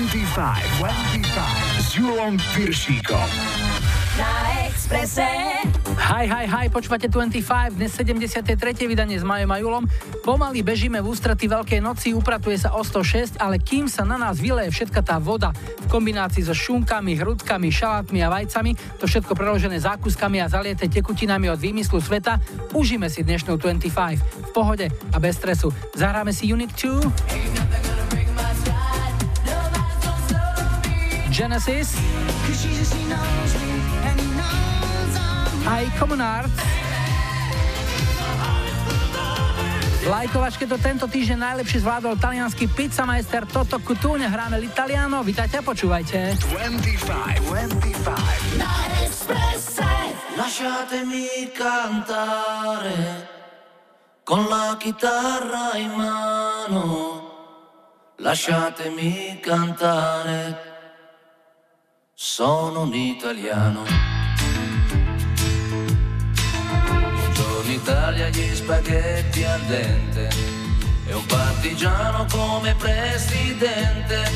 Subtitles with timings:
[0.00, 1.28] 25, 25
[1.76, 3.28] s Julom Piršíkom.
[4.16, 4.32] Na
[4.64, 5.28] Expresse.
[5.92, 8.56] Hi, hi, hi, počúvate 25, dnes 73.
[8.88, 9.84] vydanie s Majom a Julom.
[10.24, 14.40] Pomaly bežíme v ústrety Veľkej noci, upratuje sa o 106, ale kým sa na nás
[14.40, 19.84] vyleje všetka tá voda v kombinácii so šunkami, hrudkami, šalátmi a vajcami, to všetko preložené
[19.84, 22.40] zákuskami a zaliete tekutinami od výmyslu sveta,
[22.72, 25.68] užíme si dnešnú 25 v pohode a bez stresu.
[25.92, 27.89] Zahráme si Unit 2.
[31.30, 31.94] Genesis.
[35.62, 36.50] Aj Common Art.
[40.10, 44.26] Lajkovačke to tento týždeň najlepšie zvládol talianský pizzameister Toto Cutune.
[44.26, 45.22] Hráme l'Italiano.
[45.22, 46.34] Vítajte a počúvajte.
[46.50, 48.58] 25, 25.
[48.58, 48.74] Na
[49.06, 49.86] Expresse.
[50.34, 52.98] Lasciatemi cantare
[54.26, 56.88] con la chitarra in mano.
[58.18, 60.69] Lasciatemi cantare.
[62.22, 63.82] Sono un italiano.
[66.86, 70.28] Buongiorno Italia, gli spaghetti al dente.
[71.06, 74.30] E un partigiano come presidente.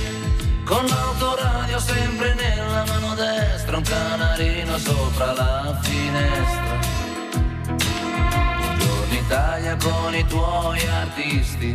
[0.64, 6.78] Con l'autoradio sempre nella mano destra, un canarino sopra la finestra.
[8.60, 11.74] Buongiorno Italia con i tuoi artisti,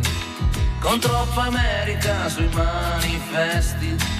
[0.80, 4.19] con troppa America sui manifesti.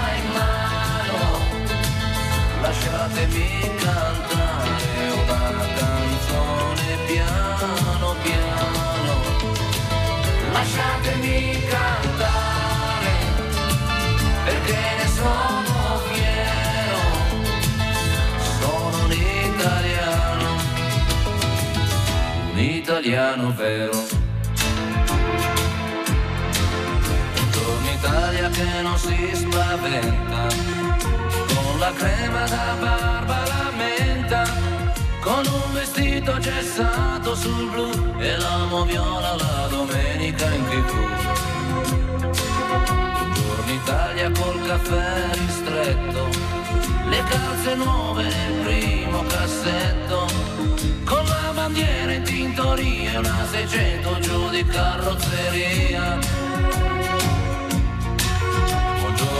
[2.71, 9.13] lasciatemi cantare una canzone piano piano,
[10.53, 13.11] lasciatemi cantare
[14.45, 17.01] perché ne sono fiero,
[18.57, 20.49] sono un italiano,
[22.53, 24.19] un italiano vero.
[27.33, 30.80] Buongiorno Italia che non si spaventa
[31.81, 34.43] la crema da barba la menta,
[35.19, 40.91] con un vestito gessato sul blu e l'amo viola la domenica in tv.
[43.17, 46.29] Buongiorno Italia col caffè ristretto,
[47.09, 50.27] le calze nuove nel primo cassetto,
[51.03, 56.50] con la bandiera in tintoria e una 600 giù di carrozzeria.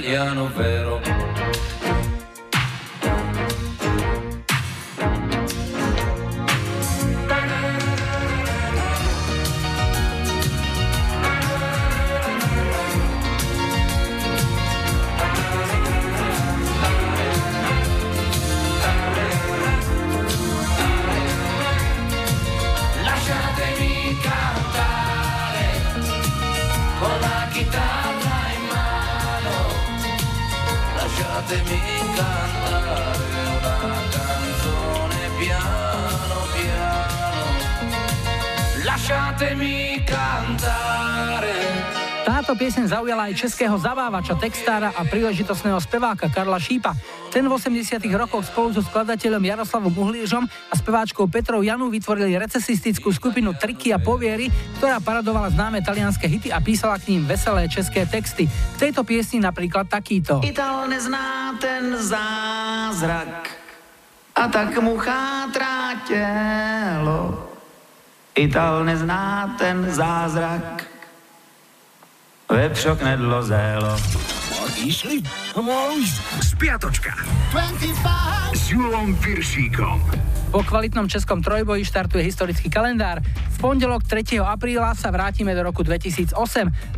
[0.00, 1.19] italiano vero.
[43.28, 46.96] Aj českého zavávača, textára a príležitostného speváka Karla Šípa.
[47.28, 53.14] Ten v 80 rokoch spolu so skladateľom Jaroslavom Uhlížom a speváčkou Petrou Janu vytvorili recesistickú
[53.14, 54.50] skupinu Triky a poviery,
[54.80, 58.50] ktorá paradovala známe talianské hity a písala k ním veselé české texty.
[58.50, 60.42] V tejto piesni napríklad takýto.
[60.42, 63.60] Ital nezná ten zázrak
[64.40, 67.48] a tak mu chátrá tělo.
[68.34, 70.89] Ital nezná ten zázrak,
[72.50, 73.96] vepřok nedlo zélo.
[74.84, 75.22] Išli?
[76.42, 77.14] Spiatočka.
[77.50, 77.96] 25.
[78.54, 80.29] S Julom Piršíkom.
[80.50, 83.22] Po kvalitnom českom trojboji štartuje historický kalendár.
[83.22, 84.42] V pondelok 3.
[84.42, 86.34] apríla sa vrátime do roku 2008.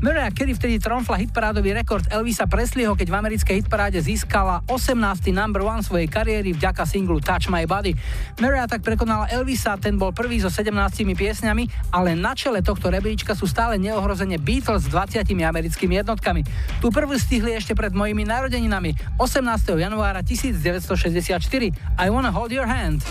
[0.01, 4.97] Mariah Carey vtedy tromfla hitparádový rekord Elvisa Presleyho, keď v americkej hitparáde získala 18.
[5.37, 7.93] number one svojej kariéry vďaka singlu Touch My Body.
[8.41, 10.73] Mariah tak prekonala Elvisa, ten bol prvý so 17
[11.13, 16.41] piesňami, ale na čele tohto rebríčka sú stále neohrozene Beatles s 20 americkými jednotkami.
[16.81, 19.77] Tu prvú stihli ešte pred mojimi narodeninami 18.
[19.77, 22.01] januára 1964.
[22.01, 23.05] I Wanna Hold Your Hand.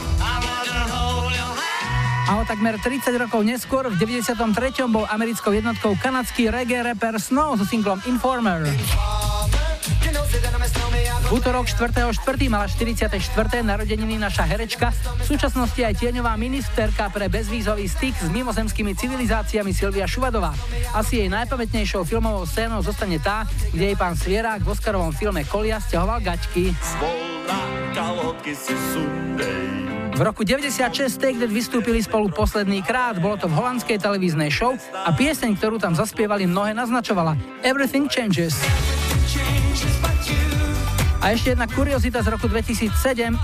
[2.31, 4.39] A o takmer 30 rokov neskôr, v 93.
[4.87, 8.63] bol americkou jednotkou kanadský reggae rapper Snow so singlom Informer.
[11.27, 12.15] V útorok 4.4.
[12.47, 13.19] mala 44.
[13.63, 20.07] narodeniny naša herečka, v súčasnosti aj tieňová ministerka pre bezvízový styk s mimozemskými civilizáciami Silvia
[20.07, 20.55] Šuvadová.
[20.95, 23.43] Asi jej najpamätnejšou filmovou scénou zostane tá,
[23.75, 26.71] kde jej pán Svierák v Oscarovom filme Kolia stiahoval gačky.
[30.21, 34.77] V roku 96 Take That vystúpili spolu posledný krát, bolo to v holandskej televíznej show
[34.93, 37.33] a pieseň, ktorú tam zaspievali mnohé naznačovala
[37.65, 38.53] Everything Changes.
[41.21, 42.89] A ešte jedna kuriozita z roku 2007.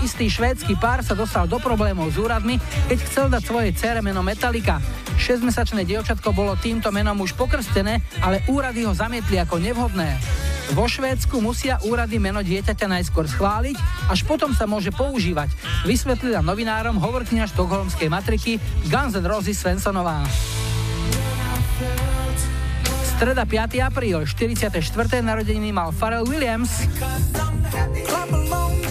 [0.02, 2.58] Istý švédsky pár sa dostal do problémov s úradmi,
[2.90, 4.82] keď chcel dať svojej cére meno Metallica.
[5.14, 10.18] 6-mesačné dievčatko bolo týmto menom už pokrstené, ale úrady ho zamietli ako nevhodné.
[10.74, 13.78] Vo Švédsku musia úrady meno dieťaťa najskôr schváliť,
[14.10, 15.54] až potom sa môže používať.
[15.86, 18.58] Vysvetlila novinárom hovorkňa štokholmskej matriky
[18.90, 20.26] Guns N' Roses Svensonová.
[23.18, 23.82] Streda 5.
[23.82, 24.78] apríl, 44.
[25.26, 26.86] narodeniny mal Pharrell Williams.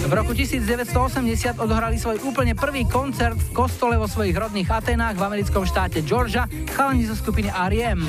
[0.04, 5.24] V roku 1980 odohrali svoj úplne prvý koncert v kostole vo svojich rodných Atenách v
[5.32, 6.44] americkom štáte Georgia
[6.76, 8.04] chalani zo skupiny R.E.M.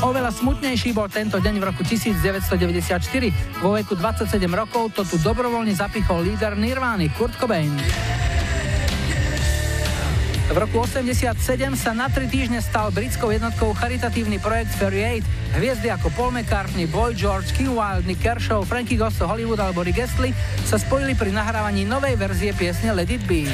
[0.00, 3.60] Oveľa smutnejší bol tento deň v roku 1994.
[3.60, 7.76] Vo veku 27 rokov to tu dobrovoľne zapichol líder Nirvány Kurt Cobain.
[10.48, 11.28] V roku 87
[11.76, 15.24] sa na tri týždne stal britskou jednotkou charitatívny projekt Fairy Aid.
[15.52, 20.00] Hviezdy ako Paul McCartney, Boy George, King Wild, Nick Kershaw, Frankie Goes Hollywood alebo Rick
[20.00, 20.32] Astley
[20.64, 23.44] sa spojili pri nahrávaní novej verzie piesne Let It Be.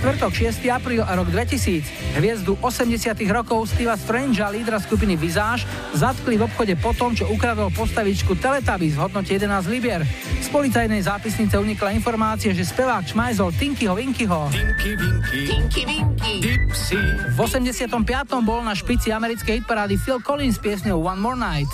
[0.00, 0.64] Štvrtok 6.
[0.72, 2.16] apríl rok 2000.
[2.16, 7.28] Hviezdu 80 rokov Steva Strange a lídra skupiny Visage zatkli v obchode po tom, čo
[7.28, 10.00] ukradol postavičku Teletubbies v hodnote 11 libier.
[10.40, 14.48] Z policajnej zápisnice unikla informácia, že spevák čmajzol Tinkyho Vinkyho.
[14.48, 17.00] Tinky, Vinky, Tinky, Vinky, Dipsy.
[17.36, 17.92] V 85.
[18.40, 21.68] bol na špici americkej hitparády Phil Collins s piesňou One More Night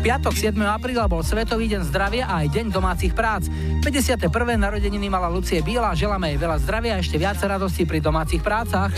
[0.00, 0.56] piatok 7.
[0.64, 3.44] apríla bol Svetový deň zdravia a aj deň domácich prác.
[3.84, 4.32] 51.
[4.56, 8.88] narodeniny mala Lucie Bíla, želáme jej veľa zdravia a ešte viac radosti pri domácich prácach.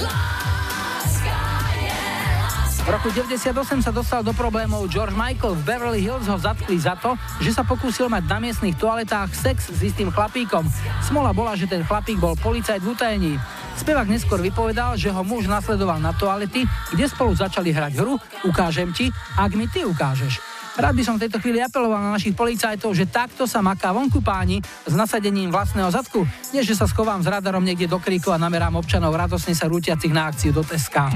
[2.83, 5.59] V roku 98 sa dostal do problémov George Michael.
[5.59, 9.75] V Beverly Hills ho zatkli za to, že sa pokúsil mať na miestnych toaletách sex
[9.75, 10.67] s istým chlapíkom.
[11.03, 13.35] Smola bola, že ten chlapík bol policajt v utajení.
[13.79, 16.63] Spevák neskôr vypovedal, že ho muž nasledoval na toalety,
[16.95, 20.52] kde spolu začali hrať hru Ukážem ti, ak mi ty ukážeš.
[20.73, 24.25] Rád by som v tejto chvíli apeloval na našich policajtov, že takto sa maká vonku
[24.25, 26.25] páni s nasadením vlastného zadku,
[26.57, 30.13] nie že sa schovám s radarom niekde do kríku a namerám občanov radosne sa rútiacich
[30.15, 31.13] na akciu do Teska.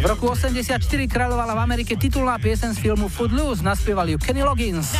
[0.00, 4.96] V roku 84 kráľovala v Amerike titulná piesen z filmu Footloose, naspieval ju Kenny Loggins.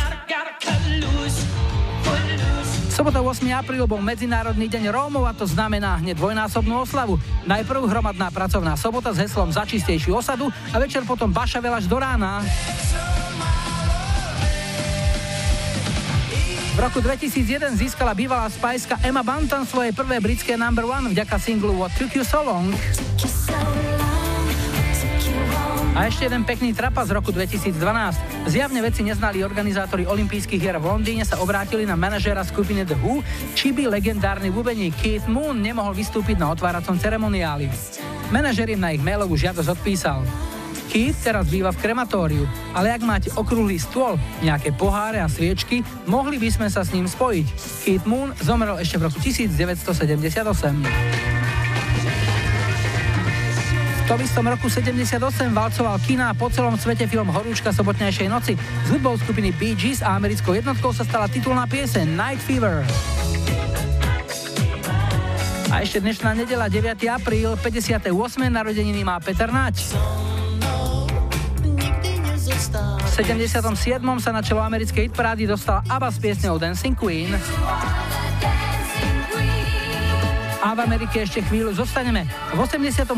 [2.91, 3.47] Sobota 8.
[3.55, 7.15] apríl bol Medzinárodný deň Rómov a to znamená hneď dvojnásobnú oslavu.
[7.47, 11.95] Najprv hromadná pracovná sobota s heslom za čistejšiu osadu a večer potom bašavel až do
[11.95, 12.43] rána.
[16.75, 21.71] V roku 2001 získala bývalá spajska Emma Bantam svoje prvé britské number one vďaka singlu
[21.79, 22.75] What Took You So Long.
[25.91, 27.75] A ešte jeden pekný trapas z roku 2012.
[28.47, 33.19] Zjavne veci neznali organizátori olympijských hier v Londýne sa obrátili na manažéra skupiny The Who,
[33.59, 37.67] či by legendárny bubeník Keith Moon nemohol vystúpiť na otváracom ceremoniáli.
[38.31, 40.23] Manažer im na ich mailovú žiadosť odpísal.
[40.87, 46.39] Keith teraz býva v krematóriu, ale ak máte okrúhly stôl, nejaké poháre a sviečky, mohli
[46.39, 47.47] by sme sa s ním spojiť.
[47.83, 51.60] Keith Moon zomrel ešte v roku 1978
[54.11, 55.15] tom istom roku 78
[55.55, 58.59] valcoval kina po celom svete film Horúčka sobotnejšej noci.
[58.59, 62.83] S hudbou skupiny Bee Gees a americkou jednotkou sa stala titulná pieseň Night Fever.
[65.71, 66.91] A ešte dnešná nedela 9.
[67.07, 68.11] apríl, 58.
[68.51, 69.95] narodeniny má Peter Nať.
[72.99, 73.63] V 77.
[74.19, 77.31] sa na čelo americkej hitparády dostal ABBA s piesňou Dancing Queen.
[80.61, 82.29] A v Amerike ešte chvíľu zostaneme.
[82.53, 83.09] V 88.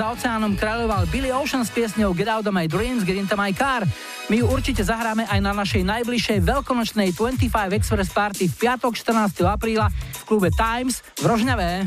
[0.00, 3.52] za oceánom kráľoval Billy Ocean s piesňou Get Out of My Dreams, Get Into My
[3.52, 3.84] Car.
[4.32, 9.44] My ju určite zahráme aj na našej najbližšej veľkonočnej 25 Express Party v piatok 14.
[9.44, 11.84] apríla v klube Times v Rožňavé.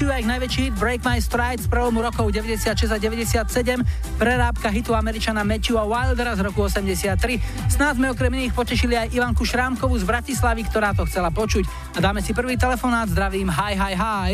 [0.00, 3.84] 2 a ich najväčší hit Break My Stride z prelomu rokov 96 a 97,
[4.16, 7.20] prerábka hitu američana Matthewa Wildera z roku 83.
[7.68, 11.68] Snáď sme okrem iných potešili aj Ivanku Šrámkovú z Bratislavy, ktorá to chcela počuť.
[11.94, 14.32] A dáme si prvý telefonát, zdravím, hi, hi, hi.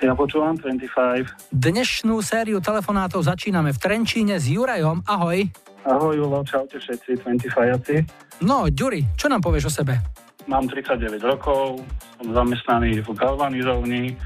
[0.00, 1.52] Ja počúvam 25.
[1.52, 5.04] Dnešnú sériu telefonátov začíname v Trenčíne s Jurajom.
[5.04, 5.44] Ahoj.
[5.84, 10.00] Ahoj Julo, čaute všetci 25 No, Ďuri, čo nám povieš o sebe?
[10.48, 11.84] Mám 39 rokov,
[12.16, 14.16] som zamestnaný v galvanizovni,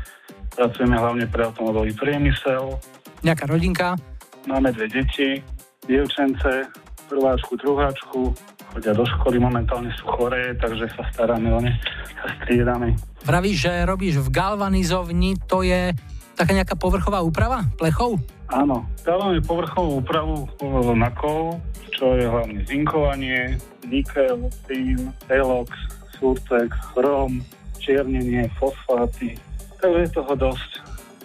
[0.54, 2.78] pracujeme hlavne pre automobilový priemysel.
[3.26, 3.98] Nejaká rodinka?
[4.46, 5.42] Máme dve deti,
[5.84, 6.70] dievčence,
[7.10, 8.32] prváčku, druháčku,
[8.74, 11.72] chodia do školy, momentálne sú choré, takže sa staráme o ne,
[12.18, 12.98] sa striedame.
[13.24, 15.94] Vravíš, že robíš v galvanizovni, to je
[16.34, 18.18] taká nejaká povrchová úprava plechov?
[18.50, 20.44] Áno, dávame povrchovú úpravu
[20.92, 21.62] na kov,
[21.94, 25.70] čo je hlavne zinkovanie, nikel, tým, elox,
[26.18, 27.40] surtex, chrom,
[27.78, 29.38] čiernenie, fosfáty.
[29.84, 30.70] Takže je toho dosť.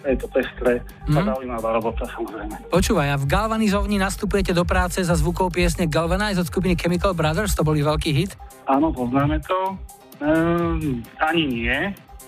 [0.00, 1.16] Je to pestré mm.
[1.16, 2.72] a zaujímavá robota samozrejme.
[2.72, 7.52] Počúvaj, a v Galvanizovni nastupujete do práce za zvukov piesne Galvanize od skupiny Chemical Brothers,
[7.52, 8.32] to boli veľký hit?
[8.64, 9.76] Áno, poznáme to.
[10.24, 11.78] Ehm, ani nie.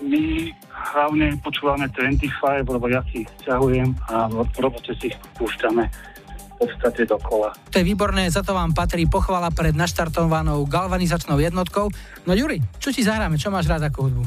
[0.05, 5.89] My hlavne počúvame 25, lebo ja si ťahujem a v robote si ich púšťame
[6.63, 7.51] podstate dokola.
[7.75, 11.91] To je výborné, za to vám patrí pochvala pred naštartovanou galvanizačnou jednotkou.
[12.23, 14.23] No Juri, čo ti zahráme, čo máš rád ako hudbu?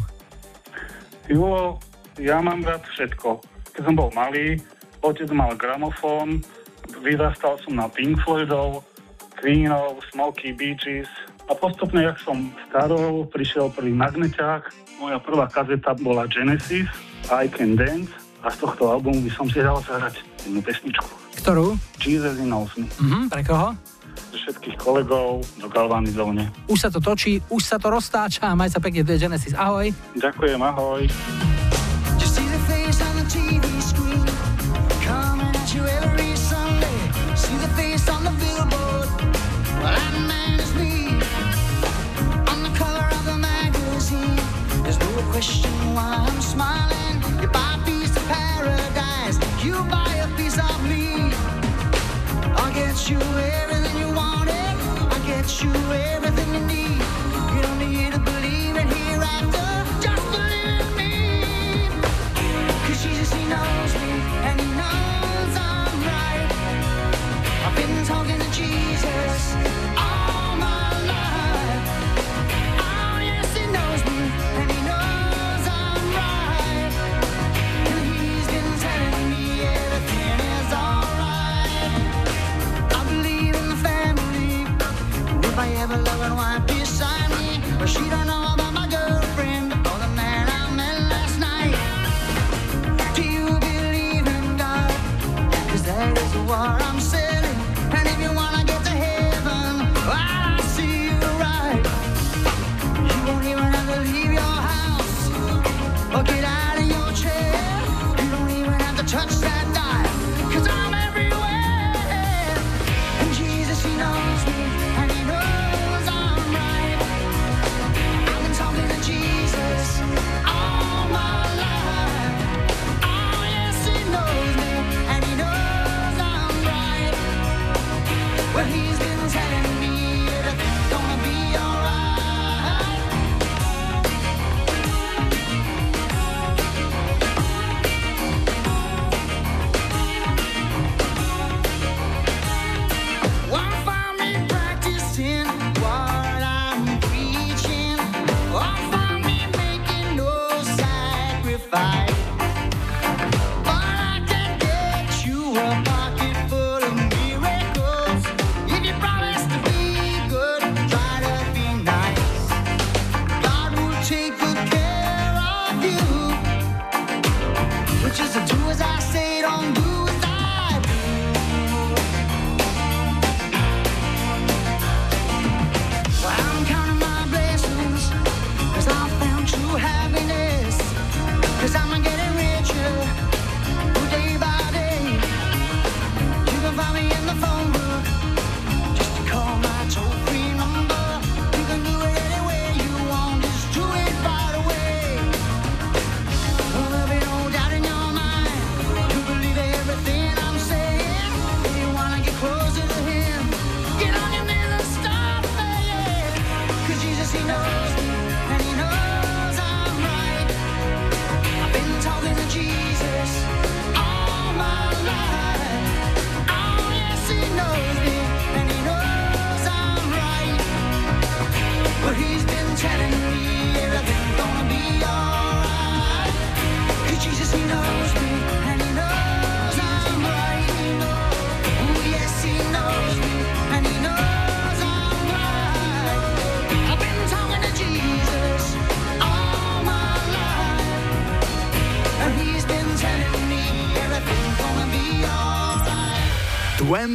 [1.26, 1.80] Julo,
[2.16, 3.40] ja mám rád všetko.
[3.76, 4.60] Keď som bol malý,
[5.04, 6.40] otec mal gramofón,
[7.04, 8.84] vyrastal som na Pink Floydov,
[9.36, 11.08] Queenov, Smoky Beaches
[11.46, 14.62] a postupne, jak som starol, prišiel prvý magneťák,
[14.98, 16.88] moja prvá kazeta bola Genesis,
[17.28, 21.06] I Can Dance a z tohto albumu by som si dal zahrať jednu pesničku.
[21.44, 21.76] Ktorú?
[22.00, 22.86] Jesus in Me.
[22.96, 23.76] Mhm, pre koho?
[24.36, 26.46] všetkých kolegov do Galvanizovne.
[26.70, 29.56] Už sa to točí, už sa to roztáča maj sa pekne, to je Genesis.
[29.58, 29.90] Ahoj.
[30.14, 31.02] Ďakujem, ahoj.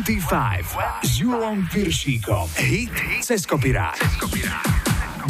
[0.01, 2.49] 25 s Julom Piršíkom.
[2.57, 2.89] Hit
[3.21, 3.93] cez kopirát.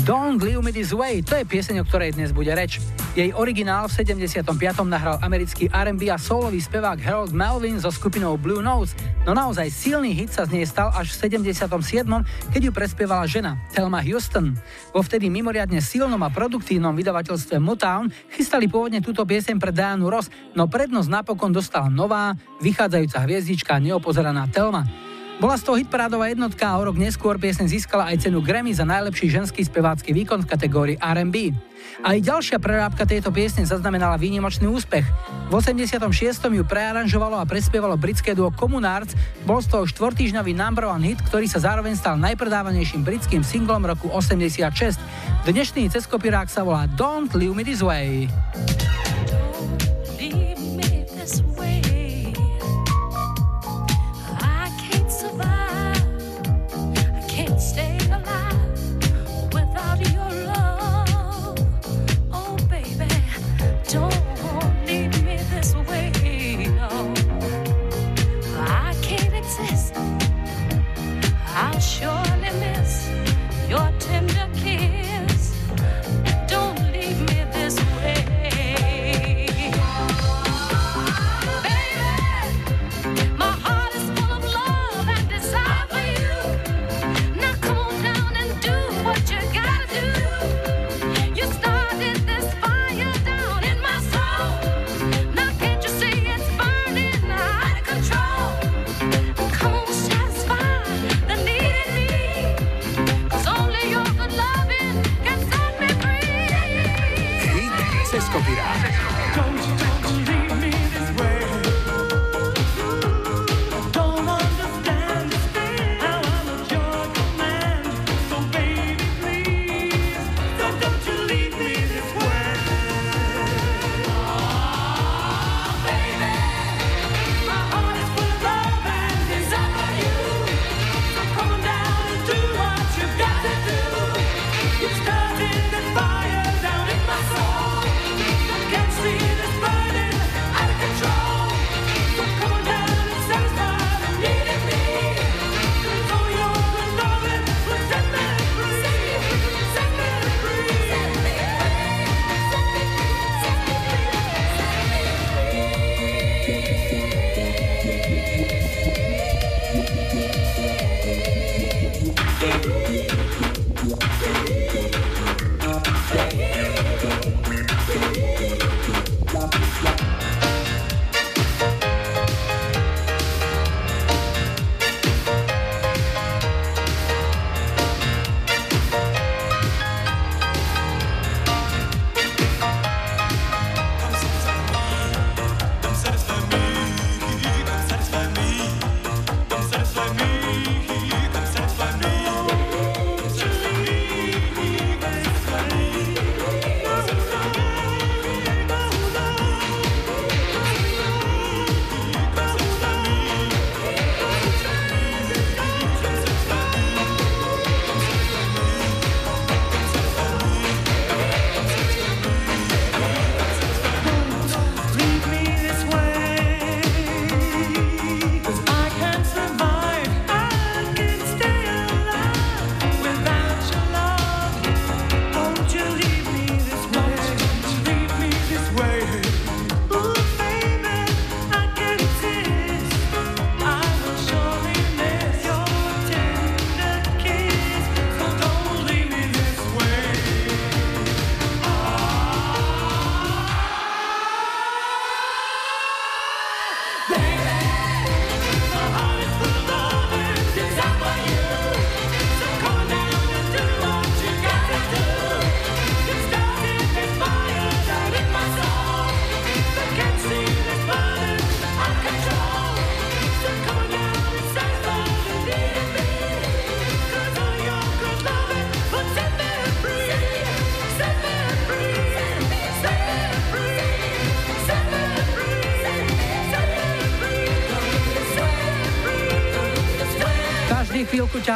[0.07, 2.79] Don't Leave Me This Way, to je pieseň, o ktorej dnes bude reč.
[3.11, 4.47] Jej originál v 75.
[4.87, 8.95] nahral americký R&B a soulový spevák Harold Melvin so skupinou Blue Notes,
[9.27, 12.07] no naozaj silný hit sa z nej stal až v 77.,
[12.55, 14.55] keď ju prespievala žena, Thelma Houston.
[14.91, 20.27] Vo vtedy mimoriadne silnom a produktívnom vydavateľstve Motown chystali pôvodne túto pieseň pre Dianu Ross,
[20.51, 25.10] no prednosť napokon dostala nová, vychádzajúca hviezdička neopozeraná Thelma.
[25.41, 28.85] Bola z toho hitparádová jednotka a o rok neskôr piesen získala aj cenu Grammy za
[28.85, 31.49] najlepší ženský spevácky výkon v kategórii R&B.
[32.05, 35.01] Aj ďalšia prerábka tejto piesne zaznamenala výnimočný úspech.
[35.49, 35.97] V 86.
[36.45, 41.49] ju prearanžovalo a prespievalo britské duo Communards, bol z toho štvortýžňový number one hit, ktorý
[41.49, 45.01] sa zároveň stal najpredávanejším britským singlom roku 86.
[45.49, 46.85] Dnešný ceskopirák sa volá.
[46.85, 48.29] Don't leave me this way.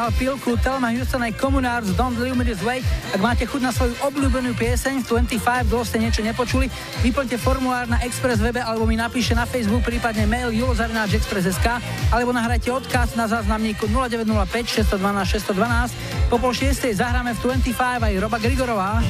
[0.05, 2.85] Ťahal pilku Telma Houston aj Communards Don't Leave Me This Way.
[3.09, 6.69] Ak máte chuť na svoju obľúbenú pieseň v 25, dlho ste niečo nepočuli,
[7.01, 11.81] vyplňte formulár na Express webe alebo mi napíšte na Facebook, prípadne mail julozavináčexpress.sk
[12.13, 16.29] alebo nahrajte odkaz na záznamníku 0905 612 612.
[16.29, 19.01] Po pol šiestej zahráme v 25 aj Roba Grigorová.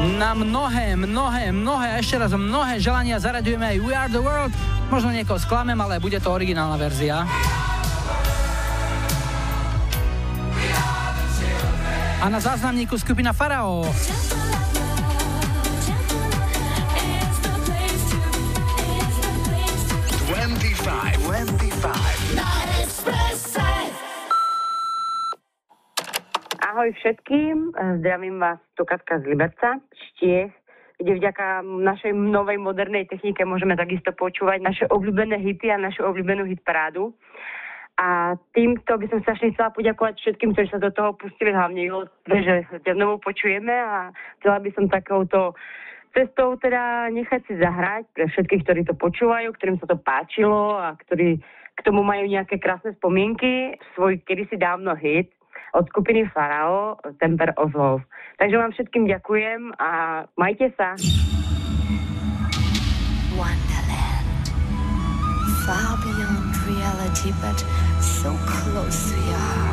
[0.00, 4.52] Na mnohé, mnohé, mnohé a ešte raz mnohé želania zaraďujeme aj We Are The World.
[4.88, 7.28] Možno niekoho sklamem, ale bude to originálna verzia.
[12.20, 13.84] A na záznamníku skupina Farao.
[26.80, 30.48] Ahoj všetkým, zdravím vás tu Katka z Liberca, Štiech,
[30.96, 36.48] kde vďaka našej novej modernej technike môžeme takisto počúvať naše obľúbené hity a našu obľúbenú
[36.48, 37.12] hitparádu.
[38.00, 41.84] A týmto by som sa chcela poďakovať všetkým, ktorí sa do toho pustili, hlavne
[42.48, 43.76] že ťa znovu počujeme.
[43.76, 44.08] A
[44.40, 45.52] chcela by som takouto
[46.16, 50.96] cestou teda nechať si zahrať pre všetkých, ktorí to počúvajú, ktorým sa to páčilo a
[50.96, 51.44] ktorí
[51.76, 55.28] k tomu majú nejaké krásne spomienky, svoj kedysi dávno hit
[55.74, 58.02] od skupiny Farao Temper of Love.
[58.38, 59.90] Takže vám všetkým ďakujem a
[60.40, 60.96] majte sa.
[63.36, 64.46] Wonderland.
[65.68, 67.58] Far beyond reality, but
[68.00, 69.69] so close to your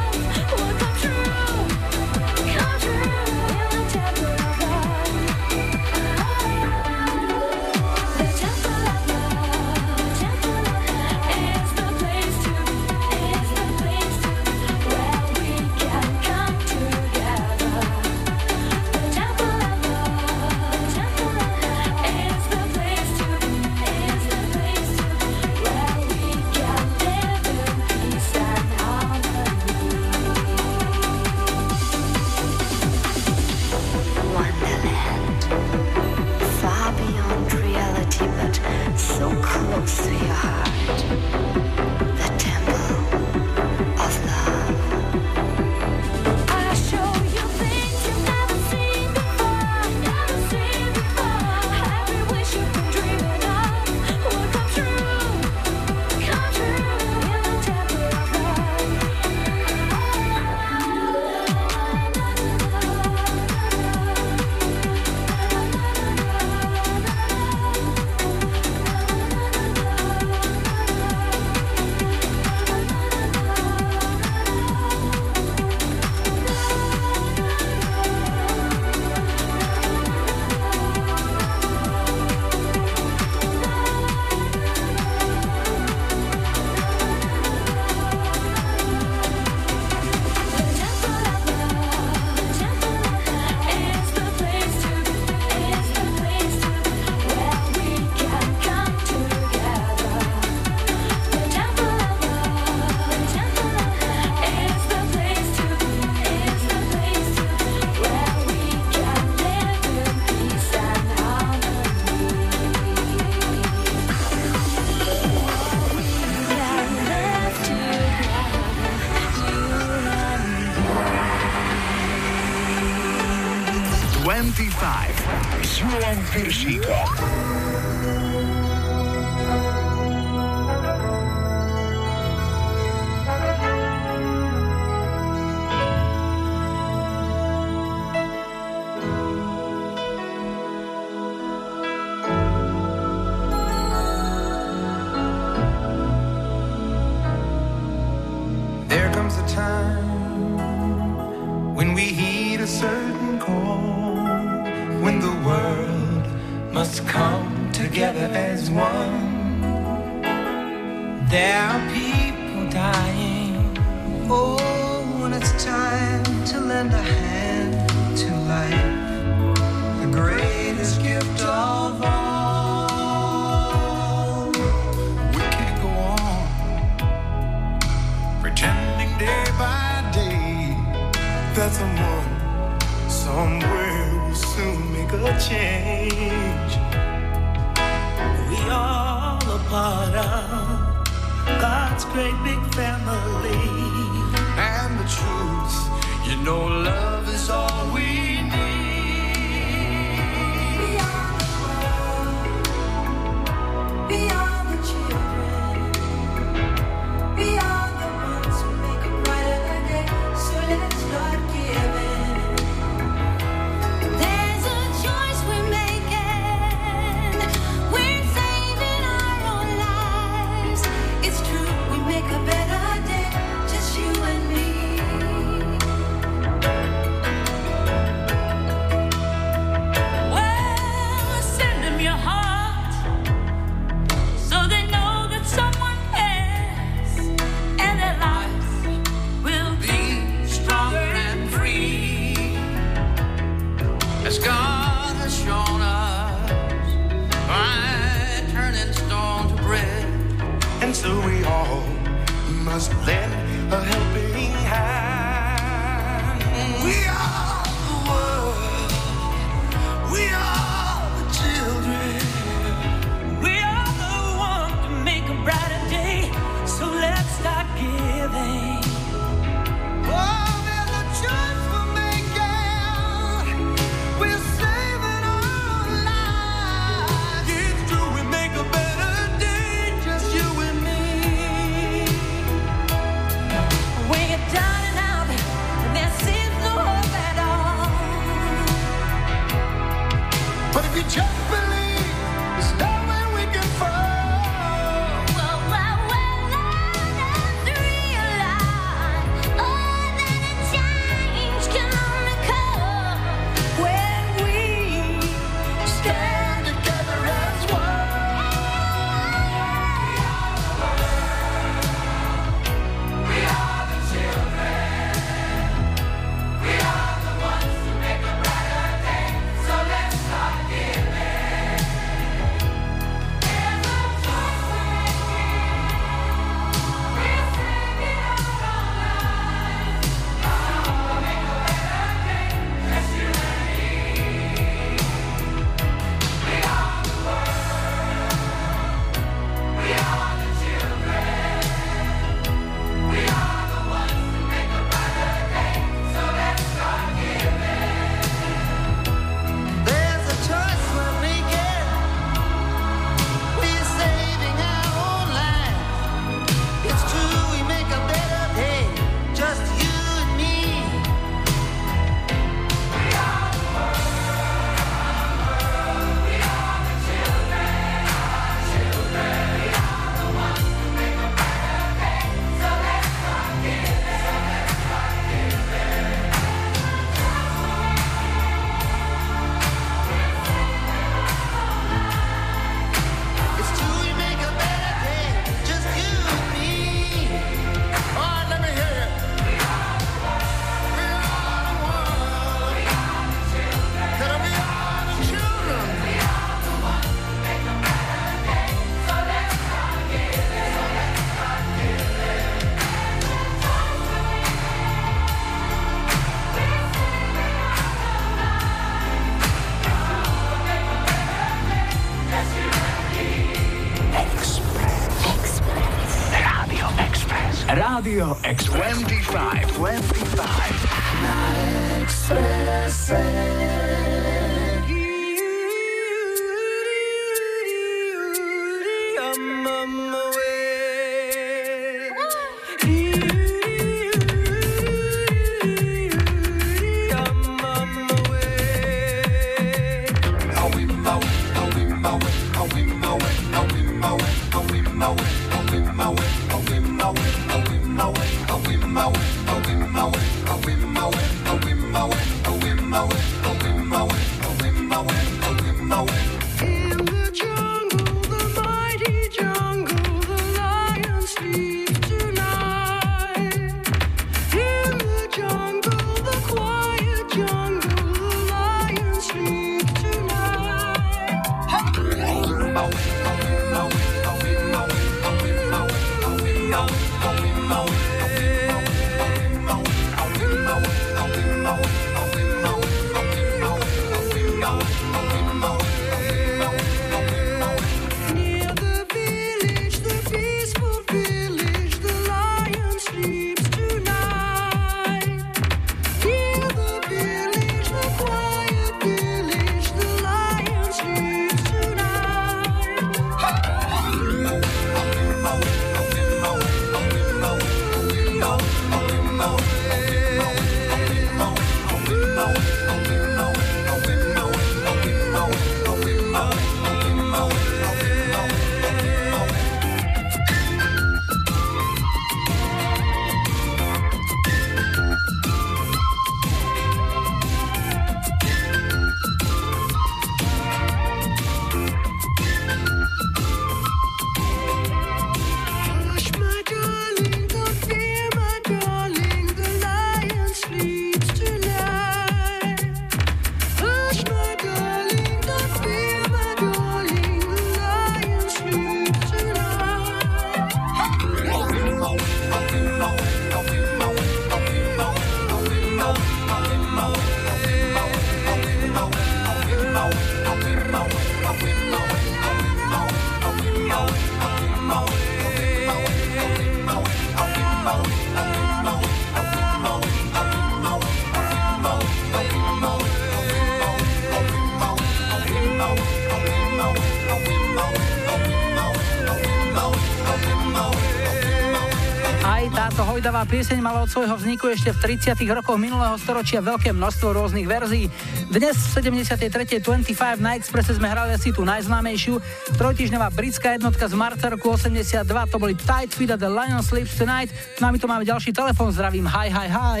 [583.58, 585.34] pieseň mala od svojho vzniku ešte v 30.
[585.50, 588.06] rokoch minulého storočia veľké množstvo rôznych verzií.
[588.54, 589.82] Dnes v 73.
[589.82, 592.38] 25 na Expresse sme hrali asi tú najznámejšiu.
[592.78, 597.18] Trojtyžňová britská jednotka z marca roku 82, to boli Tight Feet a The Lion Sleeps
[597.18, 597.50] Tonight.
[597.82, 600.00] No a my tu máme ďalší telefon, zdravím, hi, hi, hi.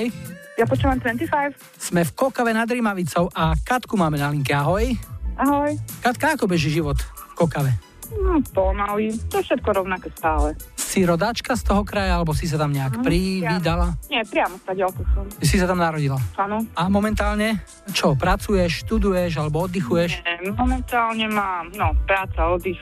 [0.54, 1.58] Ja počúvam 25.
[1.82, 4.86] Sme v Kokave nad Rimavicou a Katku máme na linke, ahoj.
[5.34, 5.74] Ahoj.
[5.98, 7.74] Katka, ako beží život v Kokave?
[8.06, 9.18] Hm, pomaly.
[9.34, 10.54] To všetko rovnaké stále.
[10.88, 13.92] Si rodáčka z toho kraja, alebo si sa tam nejak Mhm, privídala?
[14.08, 14.72] Nie, priamo sa
[15.12, 15.28] som.
[15.44, 16.16] Si sa tam narodila?
[16.40, 16.64] Áno.
[16.72, 17.60] A momentálne
[17.92, 20.24] čo, pracuješ, študuješ alebo oddychuješ?
[20.24, 22.80] Nie, momentálne mám, no, práca, oddych.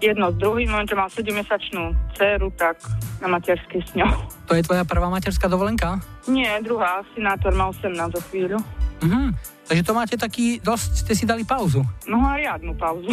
[0.00, 2.80] Jedno s druhým, momentálne mám 7-mesačnú dceru, tak
[3.20, 4.08] na materskej s ňou.
[4.48, 6.00] To je tvoja prvá materská dovolenka?
[6.24, 8.56] Nie, druhá, synátor má 18 za chvíľu.
[9.04, 9.36] Mhm.
[9.68, 11.84] Takže to máte taký, dosť ste si dali pauzu.
[12.08, 13.12] No a riadnu pauzu.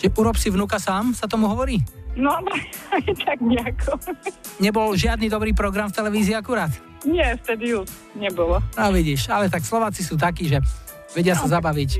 [0.00, 1.80] Že urob si vnúka sám, sa tomu hovorí?
[2.14, 2.38] No,
[3.26, 3.98] tak nejako.
[4.62, 6.70] Nebol žiadny dobrý program v televízii akurát?
[7.04, 8.62] Nie, vtedy už nebolo.
[8.78, 10.62] No vidíš, ale tak Slováci sú takí, že
[11.14, 11.90] vedia sa zabaviť,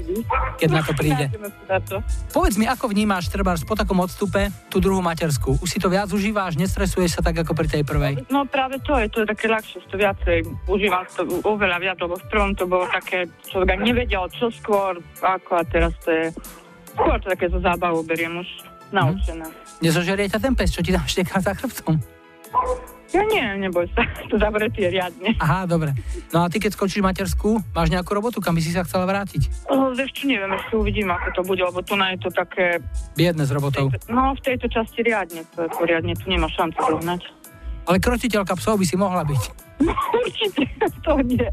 [0.58, 1.30] keď na to príde.
[1.70, 2.02] Na to.
[2.34, 5.54] Povedz mi, ako vnímáš treba po takom odstupe tú druhú materskú?
[5.62, 8.26] Už si to viac užíváš, nestresuješ sa tak ako pri tej prvej?
[8.26, 12.18] No práve to je, to je také ľahšie, to viacej užívam to oveľa viac, lebo
[12.18, 16.24] v prvom to bolo také, človek nevedel, čo skôr, ako a teraz to je,
[16.98, 18.48] skôr to také zo zábavu beriem už
[18.90, 19.46] naučená.
[19.82, 21.98] Nezožerie ťa ten pes, čo ti tam šteká za chrbtom?
[23.14, 25.38] Ja nie, neboj sa, to zavretie riadne.
[25.38, 25.94] Aha, dobre.
[26.34, 29.70] No a ty keď skončíš materskú, máš nejakú robotu, kam by si sa chcela vrátiť?
[29.70, 32.82] Oh, ešte neviem, ešte uvidím, ako to bude, lebo tu na je to také,
[33.14, 33.86] Biedne s robotou.
[34.10, 37.22] no v tejto časti riadne, to je poriadne, tu nemá šancu dohnať.
[37.86, 39.42] Ale krotiteľka psov by si mohla byť.
[39.84, 40.64] No určite,
[41.04, 41.46] to nie,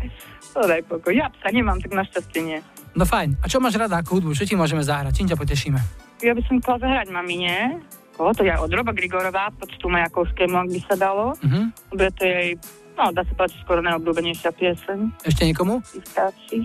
[0.55, 1.13] to daj pokoj.
[1.13, 2.59] Ja psa nemám, tak našťastie nie.
[2.97, 3.37] No fajn.
[3.43, 4.31] A čo máš rada ako hudbu?
[4.33, 5.13] Čo ti môžeme zahrať?
[5.13, 5.79] Čím ťa potešíme?
[6.23, 7.79] Ja by som chcela zahrať mamine.
[8.21, 11.33] Koho to je od Roba Grigorová, počtu Majakovskému, ak by sa dalo.
[11.41, 11.73] Mhm.
[11.89, 12.49] Lebo je to jej,
[12.93, 15.25] no dá sa povedať, skoro najobľúbenejšia pieseň.
[15.25, 15.81] Ešte niekomu?
[15.81, 16.57] I stačí.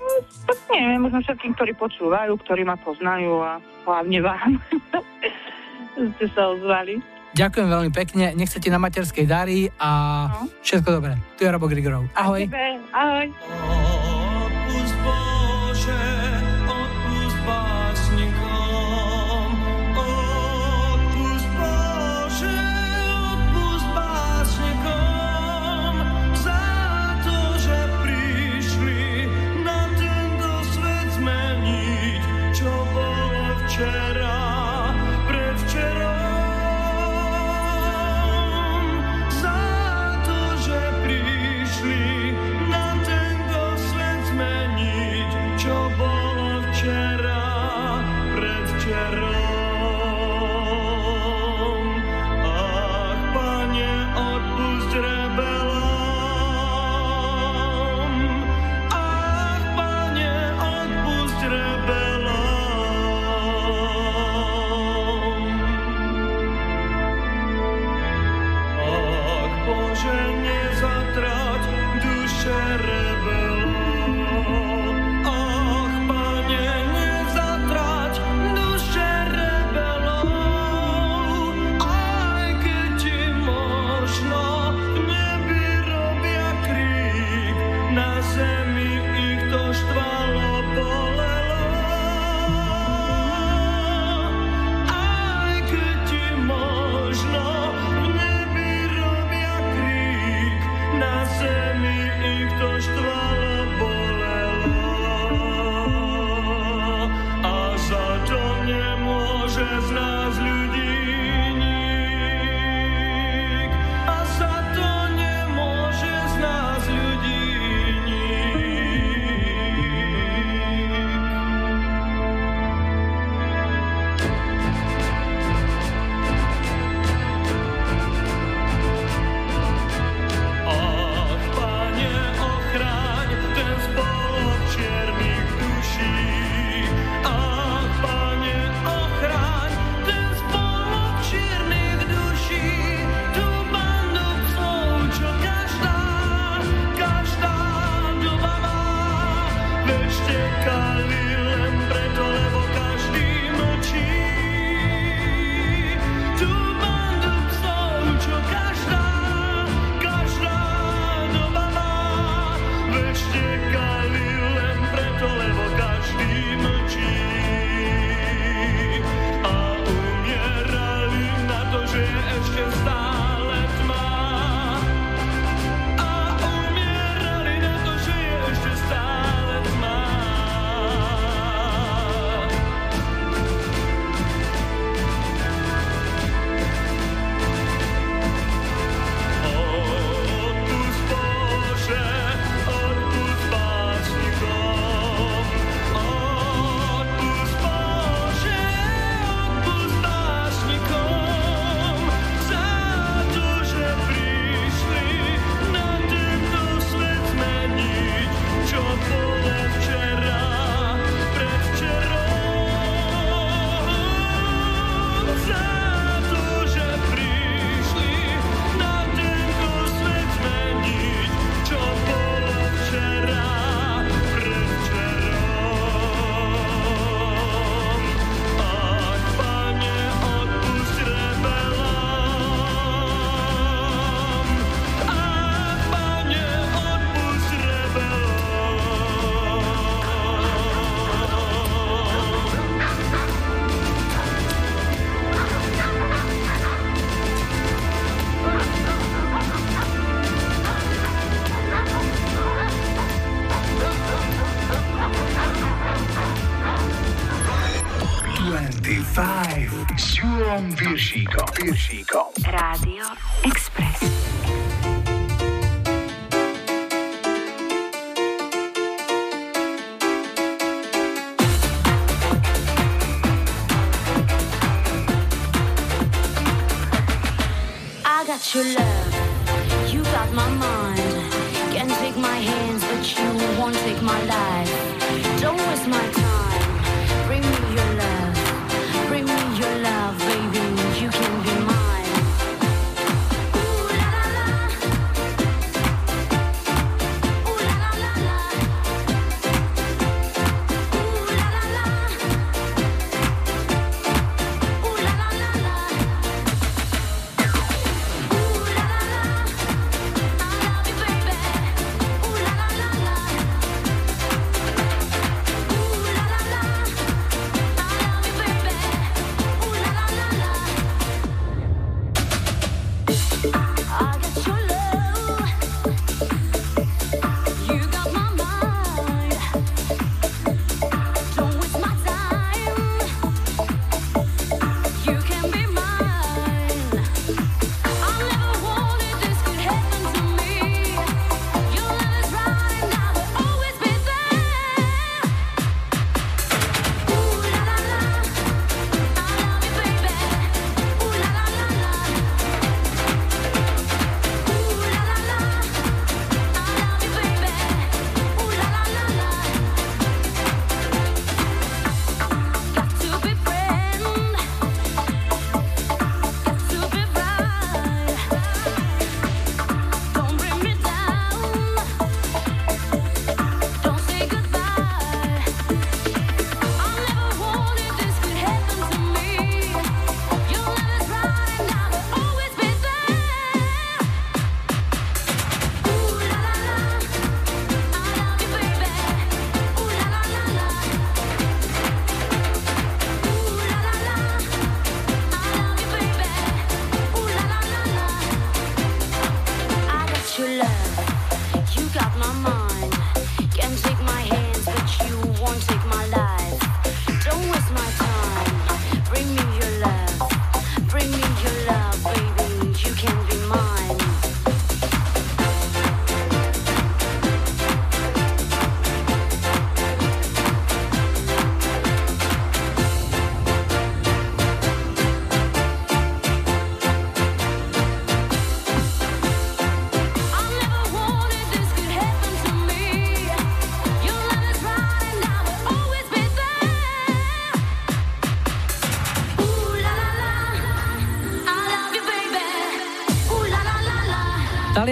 [0.00, 0.08] No,
[0.48, 4.50] tak neviem, možno všetkým, ktorí počúvajú, ktorí ma poznajú a hlavne vám.
[6.16, 6.96] ste sa ozvali.
[7.36, 9.90] Ďakujem veľmi pekne, nech sa ti na materskej darí a
[10.32, 10.48] No.
[10.64, 11.20] všetko dobré.
[11.36, 12.08] Tu je Robo Grigorov.
[12.16, 12.48] Ahoj.
[12.96, 14.15] Ahoj.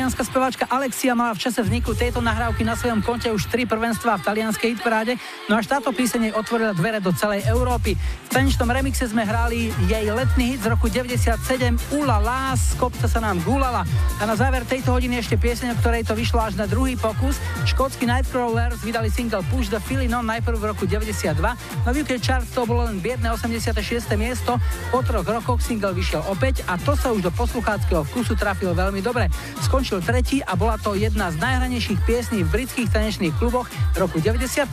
[0.05, 4.21] Talianská speváčka Alexia mala v čase vzniku tejto nahrávky na svojom konte už tri prvenstva
[4.21, 5.17] v talianskej hitparáde,
[5.49, 7.97] no až táto píseň otvorila dvere do celej Európy.
[7.97, 13.09] V tanečnom remixe sme hrali jej letný hit z roku 97 Ula Lá, z kopca
[13.09, 13.89] sa nám gulala.
[14.21, 17.41] A na záver tejto hodiny ešte pieseň, o ktorej to vyšlo až na druhý pokus,
[17.75, 21.43] Škótsky Nightcrawlers vydali single Push the Feeling On najprv v roku 92,
[21.83, 23.75] no v UK chart to bolo len biedne 86.
[24.14, 24.62] miesto,
[24.95, 29.03] po troch rokoch single vyšiel opäť a to sa už do poslucháckého vkusu trafil veľmi
[29.03, 29.27] dobre.
[29.59, 34.22] Skončil tretí a bola to jedna z najhranejších piesní v britských tanečných kluboch v roku
[34.22, 34.70] 95.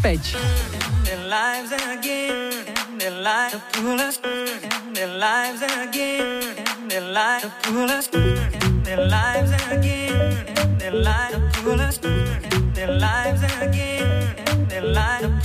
[1.01, 2.69] Their lives again,
[3.01, 3.57] their lives
[13.01, 15.40] lives again, their lives.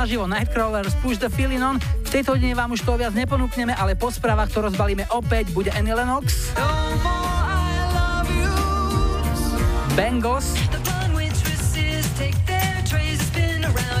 [0.00, 1.76] naživo Nightcrawlers Push the Feeling On.
[1.76, 5.68] V tejto hodine vám už to viac neponúkneme, ale po správach to rozbalíme opäť, bude
[5.76, 6.56] Annie Lennox.
[9.92, 10.56] Bengals.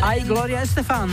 [0.00, 1.12] Aj Gloria Estefan.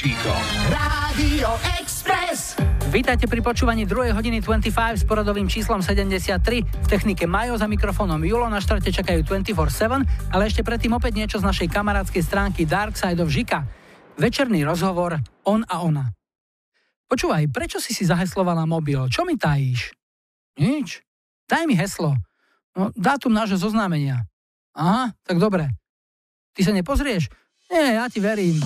[0.00, 0.44] Piršíkom.
[0.72, 2.56] Rádio Express.
[2.88, 4.16] Vítajte pri počúvaní 2.
[4.16, 6.40] hodiny 25 s poradovým číslom 73.
[6.64, 11.36] V technike Majo za mikrofónom Julo na štarte čakajú 24-7, ale ešte predtým opäť niečo
[11.36, 13.68] z našej kamarádskej stránky Dark Side of Žika.
[14.16, 16.08] Večerný rozhovor On a Ona.
[17.04, 19.04] Počúvaj, prečo si si zaheslovala mobil?
[19.12, 19.92] Čo mi tajíš?
[20.56, 21.04] Nič.
[21.44, 22.16] Daj mi heslo.
[22.72, 24.24] No, dátum nášho zoznámenia.
[24.72, 25.68] Aha, tak dobre.
[26.56, 27.28] Ty sa nepozrieš?
[27.68, 28.64] Nie, ja ti verím.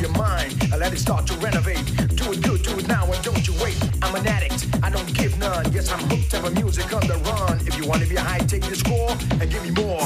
[0.00, 1.84] your mind let it start to renovate.
[2.16, 3.78] Do it good, do it now, and don't you wait.
[4.00, 5.70] I'm an addict, I don't give none.
[5.72, 7.60] Yes, I'm hooked, have a music on the run.
[7.66, 10.00] If you wanna be high, take this score and give me more.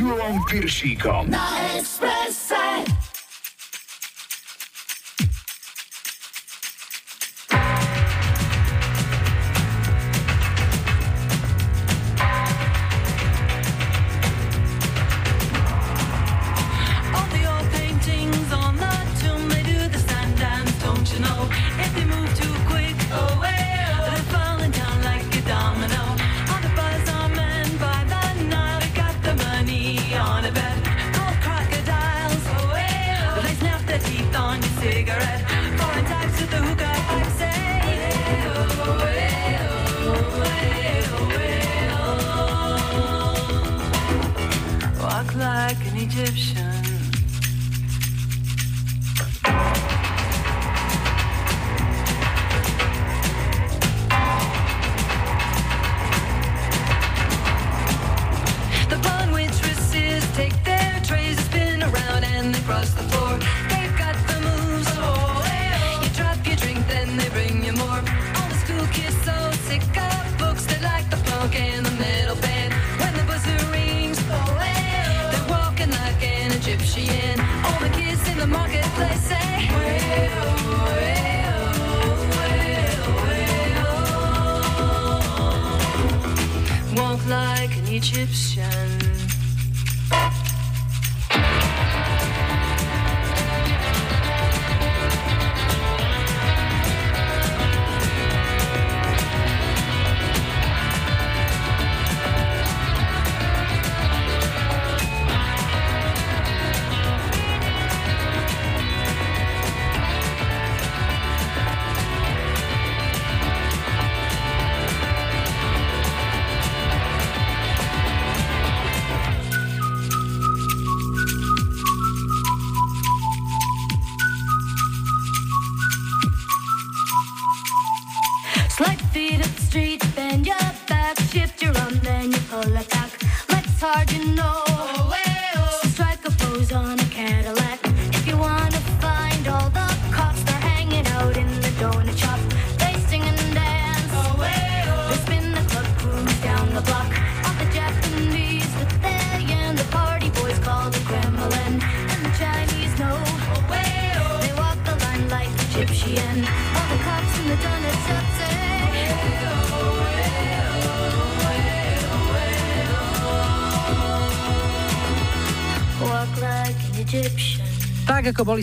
[0.00, 1.30] Jurą Pirszikom.
[1.30, 1.38] Na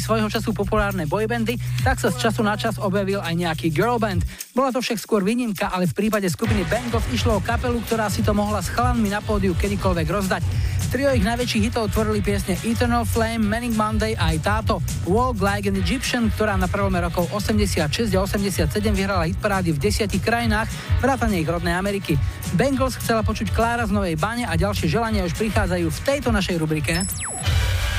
[0.07, 4.23] svojho času populárne boybandy, tak sa z času na čas objavil aj nejaký girlband.
[4.55, 8.07] Bola to však skôr výnimka, ale v prípade skupiny Bang of išlo o kapelu, ktorá
[8.07, 10.43] si to mohla s chalanmi na pódiu kedykoľvek rozdať.
[10.87, 15.67] Trio ich najväčších hitov tvorili piesne Eternal Flame, Manic Monday a aj táto Walk Like
[15.67, 20.71] an Egyptian, ktorá na prelome rokov 86 a 87 vyhrala hitparády v desiatich krajinách,
[21.03, 22.15] vrátane ich rodnej Ameriky.
[22.55, 26.55] Bengals chcela počuť Klára z Novej Bane a ďalšie želania už prichádzajú v tejto našej
[26.55, 27.03] rubrike.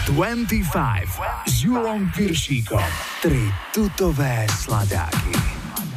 [0.08, 0.64] 25
[1.44, 2.80] s Julom Piršíkom.
[3.20, 3.44] Tri
[3.76, 5.36] tutové sladáky.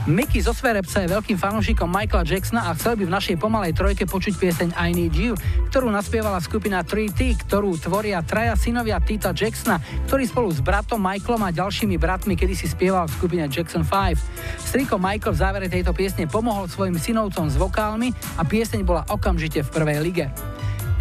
[0.03, 4.03] Mickey zo Sverebca je veľkým fanúšikom Michaela Jacksona a chcel by v našej pomalej trojke
[4.03, 5.39] počuť pieseň I Need You,
[5.72, 9.80] ktorú naspievala skupina 3T, ktorú tvoria traja synovia Tita Jacksona,
[10.12, 14.20] ktorý spolu s bratom Michaelom a ďalšími bratmi kedysi spieval v skupine Jackson 5.
[14.59, 19.64] Striko Michael v závere tejto piesne pomohol svojim synovcom s vokálmi a pieseň bola okamžite
[19.64, 20.51] v prvej lige.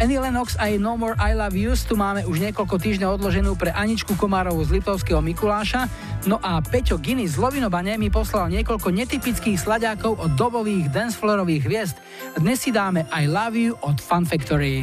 [0.01, 3.53] Annie Lennox a jej No More I Love Yous tu máme už niekoľko týždňov odloženú
[3.53, 5.85] pre Aničku Komárovú z Litovského Mikuláša.
[6.25, 12.01] No a Peťo Giny z Lovinobane mi poslal niekoľko netypických slaďákov od dobových dancefloorových hviezd.
[12.33, 14.81] Dnes si dáme I Love You od Fun Factory.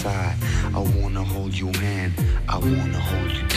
[0.00, 0.36] Inside.
[0.74, 2.14] I wanna hold your hand,
[2.48, 3.49] I wanna hold you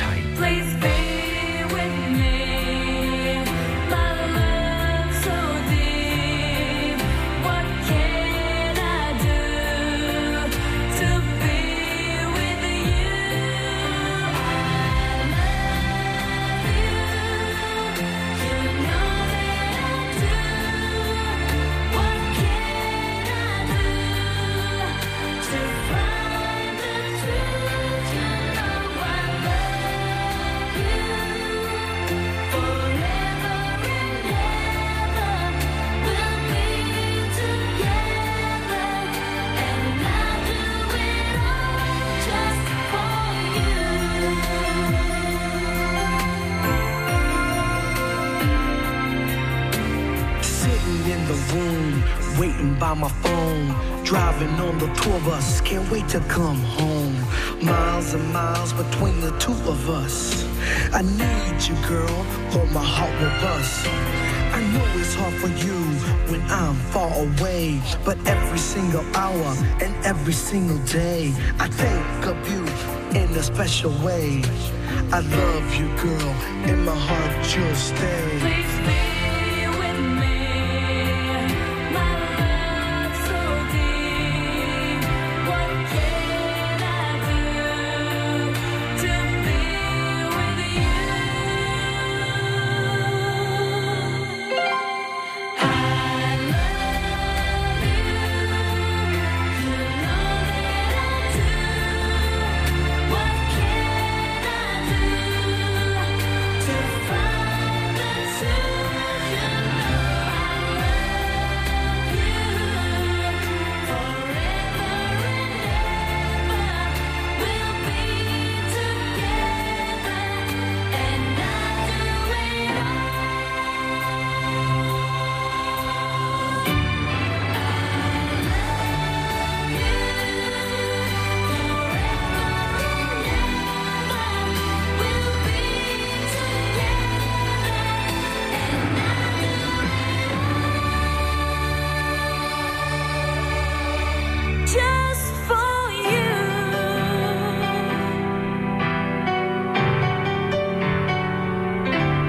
[59.84, 60.46] of us.
[60.94, 62.20] I need you, girl,
[62.56, 63.88] or my heart will bust.
[64.58, 65.80] I know it's hard for you
[66.32, 69.50] when I'm far away, but every single hour
[69.82, 72.64] and every single day, I think of you
[73.20, 74.42] in a special way.
[75.12, 76.32] I love you, girl,
[76.70, 79.13] in my heart you'll stay.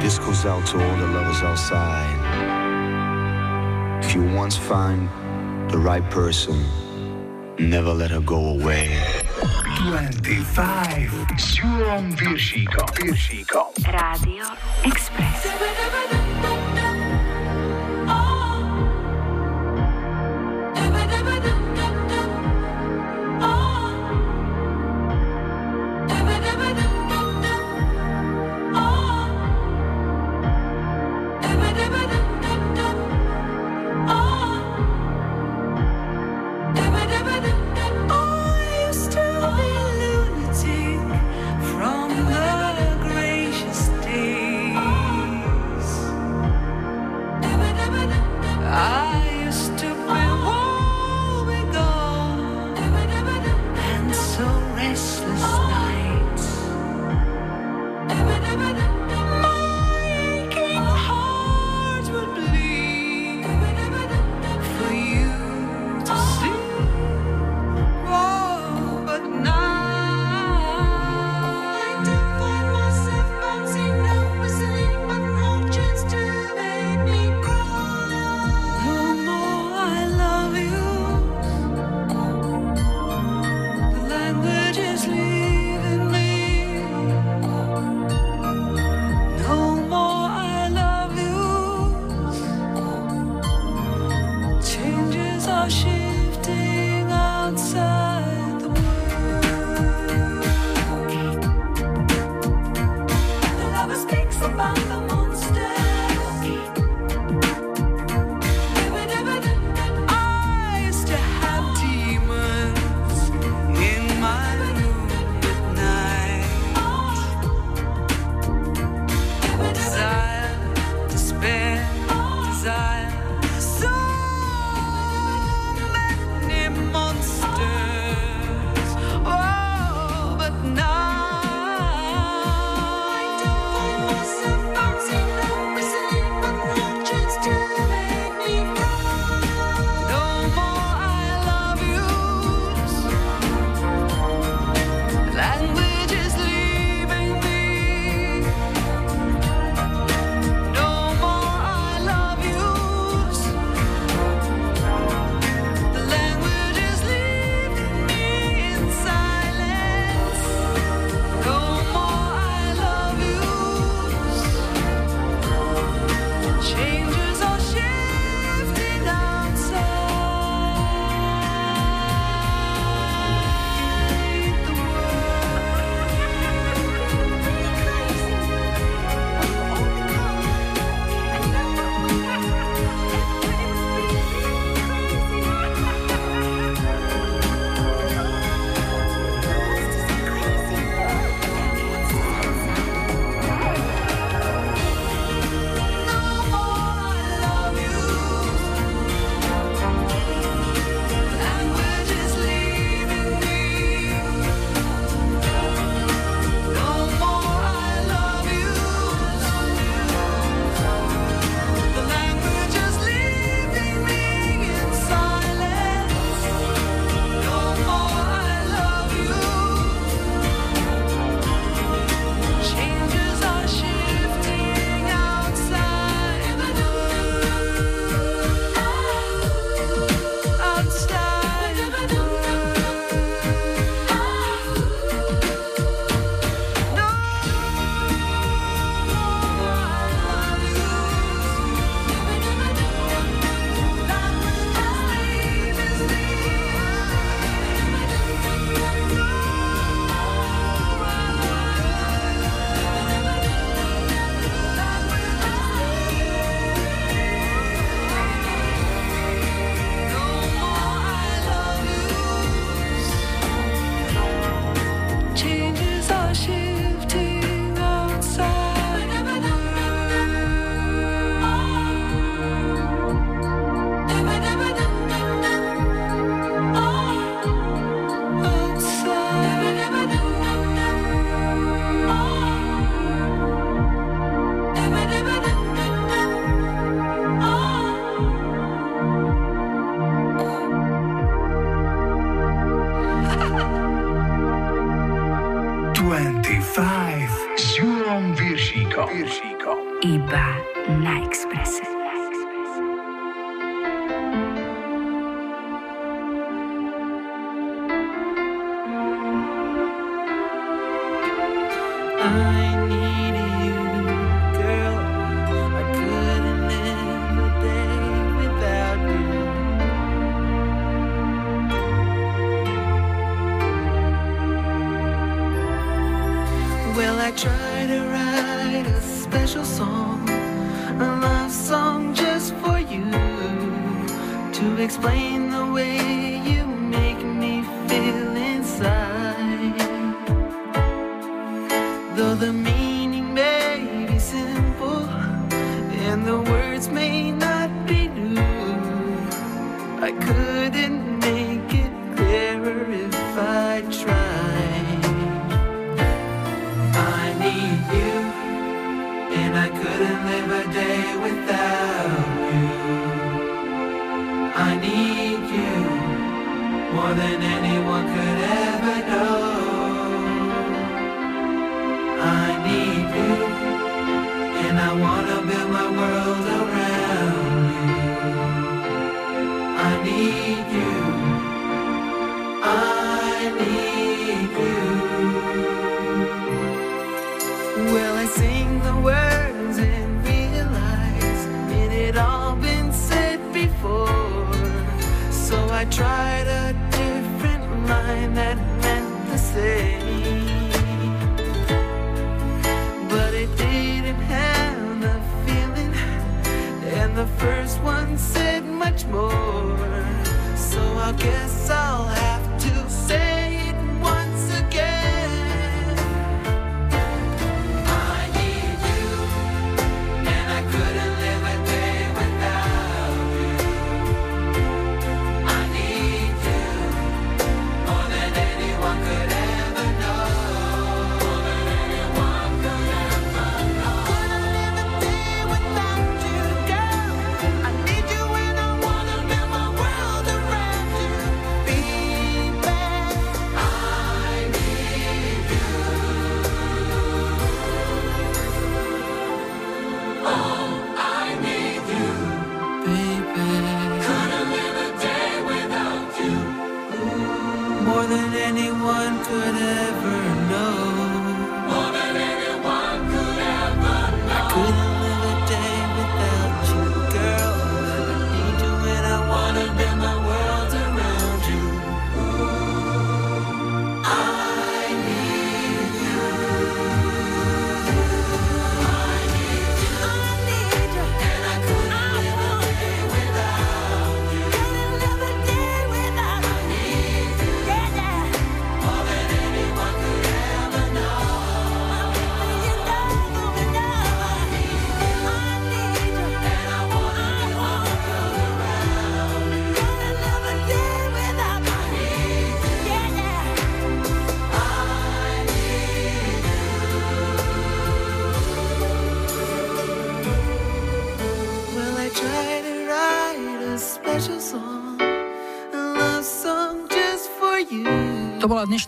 [0.05, 2.13] This goes out to all the lovers outside.
[4.05, 5.09] If you once find
[5.71, 6.63] the right person,
[7.59, 9.01] never let her go away.
[9.81, 11.09] 25
[11.41, 12.89] s Julom Viršíkom.
[13.01, 13.73] Viršíkom.
[13.89, 14.45] Rádio
[14.85, 16.24] Express.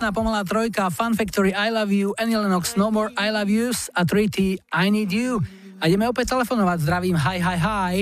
[0.06, 3.90] Dnešná pomalá trojka Fun Factory I Love You, Annie Lennox No More I Love Yous
[3.90, 5.42] a Treaty I Need You.
[5.82, 6.78] A ideme opäť telefonovať.
[6.78, 7.94] Zdravím, hi, hi, hi.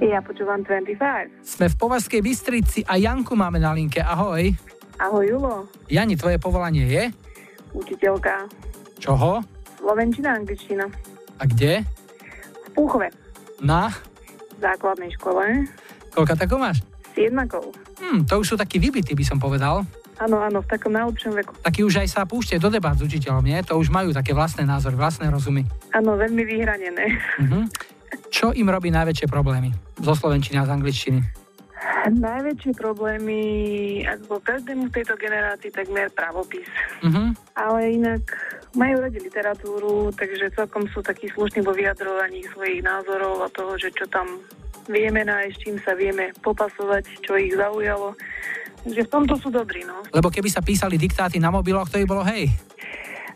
[0.00, 0.96] Ja počúvam 25.
[1.44, 4.00] Sme v Považskej Bystrici a Janku máme na linke.
[4.00, 4.48] Ahoj.
[4.96, 5.68] Ahoj, Julo.
[5.92, 7.04] Jani, tvoje povolanie je?
[7.76, 8.48] Učiteľka.
[8.96, 9.44] Čoho?
[9.76, 10.88] Slovenčina, angličtina.
[11.36, 11.84] A kde?
[12.64, 13.12] V Púchove.
[13.60, 13.92] Na?
[14.56, 15.68] Základnej škole.
[16.16, 16.80] Koľka tako máš?
[17.12, 17.76] S jednakou.
[18.00, 19.84] Hm, to už sú takí vybití, by som povedal.
[20.16, 21.52] Áno, áno, v takom najlepšom veku.
[21.60, 23.60] Takí už aj sa púšťajú do debát s učiteľom, nie?
[23.68, 25.68] To už majú také vlastné názory, vlastné rozumy.
[25.92, 27.20] Áno, veľmi vyhranené.
[27.36, 27.68] Mhm.
[28.32, 29.76] Čo im robí najväčšie problémy?
[30.00, 31.20] Zo slovenčiny a z angličtiny.
[32.06, 33.42] Najväčšie problémy,
[34.06, 36.66] ako každému v tejto generácii, takmer pravopis.
[37.04, 37.36] Mhm.
[37.52, 38.24] Ale inak
[38.72, 43.92] majú radi literatúru, takže celkom sú takí slušní vo vyjadrovaní svojich názorov a toho, že
[43.92, 44.40] čo tam
[44.86, 48.14] vieme nájsť, čím sa vieme popasovať, čo ich zaujalo.
[48.86, 50.06] Takže v tomto sú dobrí, no.
[50.14, 52.46] Lebo keby sa písali diktáty na mobiloch, to by bolo hej.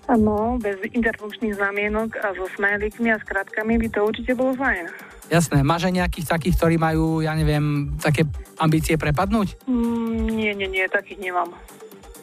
[0.06, 4.86] No, bez interpunkčných znamienok a so smajlikmi a skratkami by to určite bolo fajn.
[5.30, 8.26] Jasné, máš aj nejakých takých, ktorí majú, ja neviem, také
[8.58, 9.66] ambície prepadnúť?
[9.70, 11.54] Mm, nie, nie, nie, takých nemám.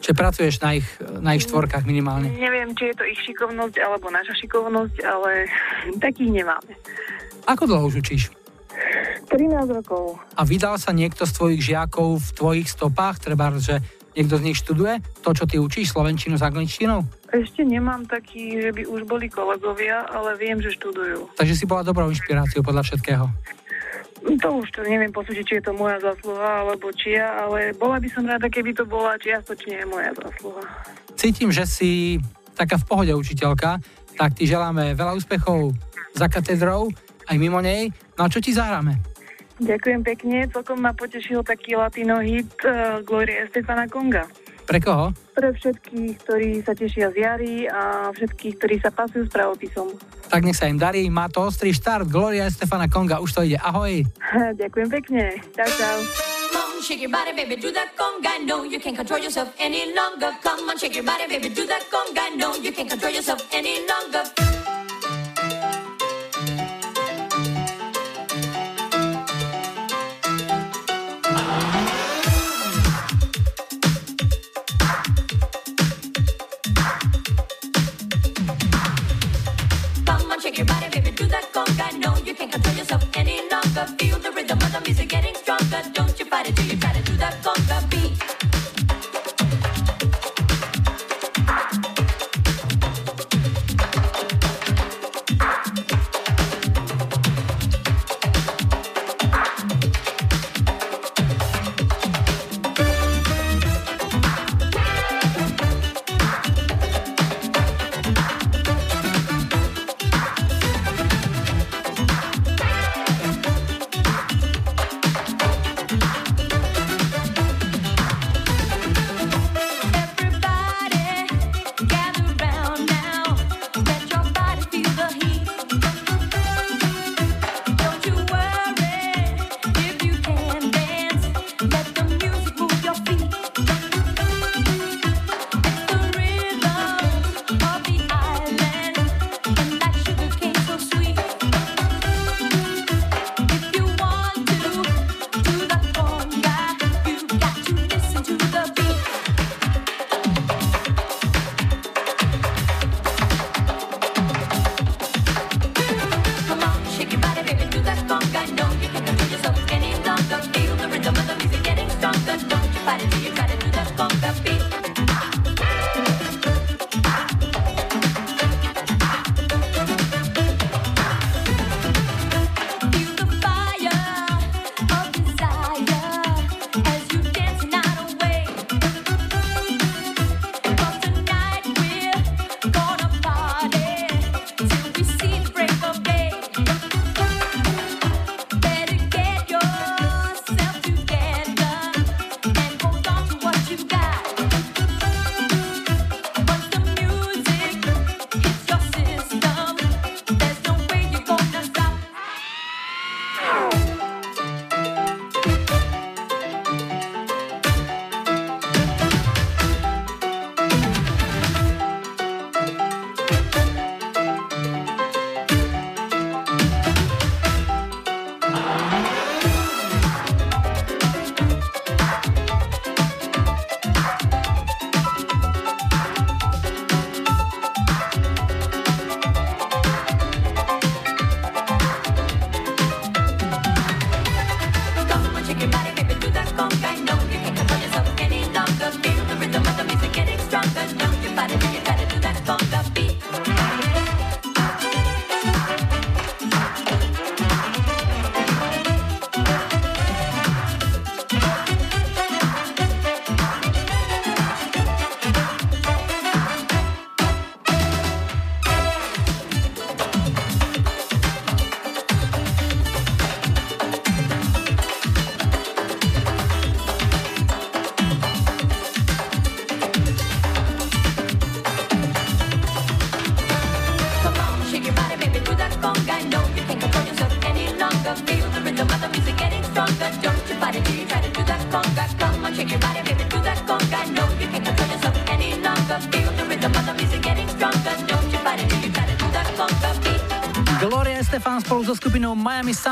[0.04, 0.88] Čiže pracuješ na ich,
[1.20, 2.28] na ich štvorkách minimálne.
[2.32, 5.48] Neviem, či je to ich šikovnosť alebo naša šikovnosť, ale
[6.04, 6.72] takých nemáme.
[7.48, 8.28] Ako dlho už učíš?
[9.28, 10.16] 13 rokov.
[10.38, 13.20] A vydal sa niekto z tvojich žiakov v tvojich stopách?
[13.20, 13.84] Treba, že
[14.16, 17.06] niekto z nich študuje to, čo ty učíš, slovenčinu s angličtinou?
[17.30, 21.36] Ešte nemám taký, že by už boli kolegovia, ale viem, že študujú.
[21.36, 23.26] Takže si bola dobrou inšpiráciou podľa všetkého.
[24.18, 28.08] To už to neviem posúdiť, či je to moja zásluha alebo čia, ale bola by
[28.10, 30.64] som rada, keby to bola čiastočne moja zásluha.
[31.14, 32.18] Cítim, že si
[32.58, 33.78] taká v pohode učiteľka,
[34.18, 35.70] tak ti želáme veľa úspechov
[36.18, 36.90] za katedrou,
[37.28, 37.92] aj mimo nej.
[38.16, 38.96] No a čo ti zahráme?
[39.58, 44.30] Ďakujem pekne, celkom ma potešil taký latino hit uh, Gloria Estefana Konga.
[44.68, 45.10] Pre koho?
[45.34, 49.88] Pre všetkých, ktorí sa tešia z jary a všetkých, ktorí sa pasujú s pravopisom.
[50.28, 53.58] Tak nech sa im darí, má to ostrý štart, Gloria Stefana Konga, už to ide,
[53.58, 54.04] ahoj.
[54.60, 55.98] Ďakujem pekne, čau čau.
[56.78, 58.46] Shake your body, baby, do that conga.
[58.46, 60.30] No, you can't control yourself any longer.
[60.40, 62.38] Come on, shake your body, baby, do that conga.
[62.38, 64.57] No, you can't control yourself any longer.
[86.38, 86.77] Don't you fight it till you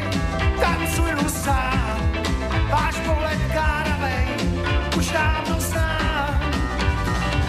[0.61, 1.97] tancuj sám.
[2.69, 4.27] Váš pohled káravej,
[4.97, 6.39] už dávno znám.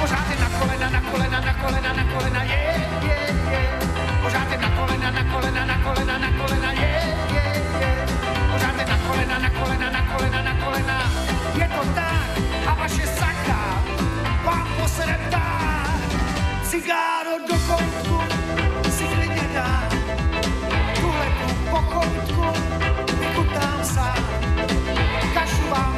[0.01, 2.68] Pořád je na kolena, na kolena, na kolena, na kolena, je
[5.39, 6.91] kolena, na kolena, na kolena, je,
[7.35, 7.43] je,
[7.81, 7.93] je.
[8.53, 10.97] Pořádne na kolena, na kolena, na kolena, na kolena.
[11.55, 12.31] Je to tak
[12.67, 13.63] a vaše sakra
[14.45, 15.47] vám poserem dá.
[16.63, 18.19] Cigáro do koutku
[18.91, 19.89] si klidně dá.
[21.01, 22.45] Tuhle tu pokoutku
[23.19, 24.25] vykutám sám.
[25.35, 25.98] Kašu vám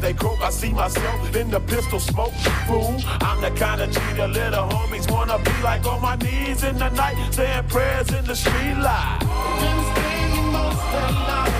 [0.00, 2.32] they croak, I see myself in the pistol smoke.
[2.66, 6.76] Fool, I'm the kind of cheater little homies wanna be like on my knees in
[6.78, 9.18] the night, saying prayers in the street light.
[9.94, 11.59] Been most of night.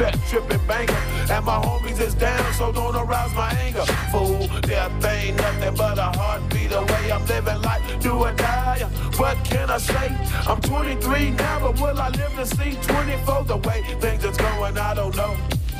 [0.00, 1.02] set tripping banker.
[1.34, 3.84] And my homies is down, so don't arouse my anger.
[4.12, 7.12] Fool, death ain't nothing but a heartbeat away.
[7.12, 8.80] I'm living life, do or die.
[9.20, 10.08] What can I say?
[10.48, 13.44] I'm 23 now, but will I live to see 24?
[13.44, 15.36] The way things is going, I don't know.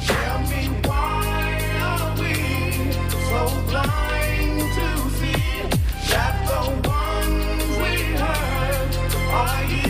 [0.06, 1.59] Tell me why
[1.90, 2.34] are we
[3.30, 4.88] so blind to
[5.18, 5.42] see
[6.10, 7.92] that the ones we
[8.22, 8.92] hurt
[9.40, 9.89] are you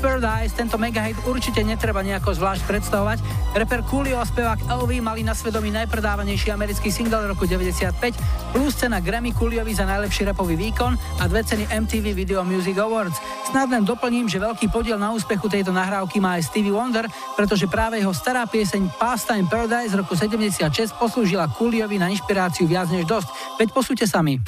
[0.00, 3.18] Paradise, tento megahit určite netreba nejako zvlášť predstavovať.
[3.52, 8.16] Reper Coolio a spevák LV mali na svedomí najpredávanejší americký single roku 95,
[8.56, 13.20] plus cena Grammy Cooliovi za najlepší repový výkon a dve ceny MTV Video Music Awards.
[13.52, 17.04] Snad len doplním, že veľký podiel na úspechu tejto nahrávky má aj Stevie Wonder,
[17.36, 22.88] pretože práve jeho stará pieseň Pastime Paradise z roku 76 poslúžila Cooliovi na inšpiráciu viac
[22.88, 23.28] než dosť.
[23.60, 24.40] Veď posúďte sami.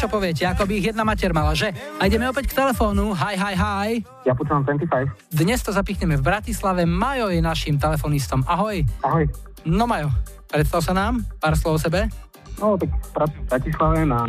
[0.00, 1.76] Čo poviete, ako by ich jedna mater mala, že?
[2.00, 3.12] A ideme opäť k telefónu.
[3.12, 3.90] Hi, hi, hi.
[4.24, 5.28] Ja počúvam 25.
[5.28, 6.88] Dnes to zapichneme v Bratislave.
[6.88, 8.40] Majo je našim telefonistom.
[8.48, 8.80] Ahoj.
[9.04, 9.28] Ahoj.
[9.68, 10.08] No Majo,
[10.48, 12.08] predstav sa nám, pár slov o sebe.
[12.56, 14.20] No, tak pracujem v Bratislave na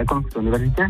[0.00, 0.84] ekonomickej univerzite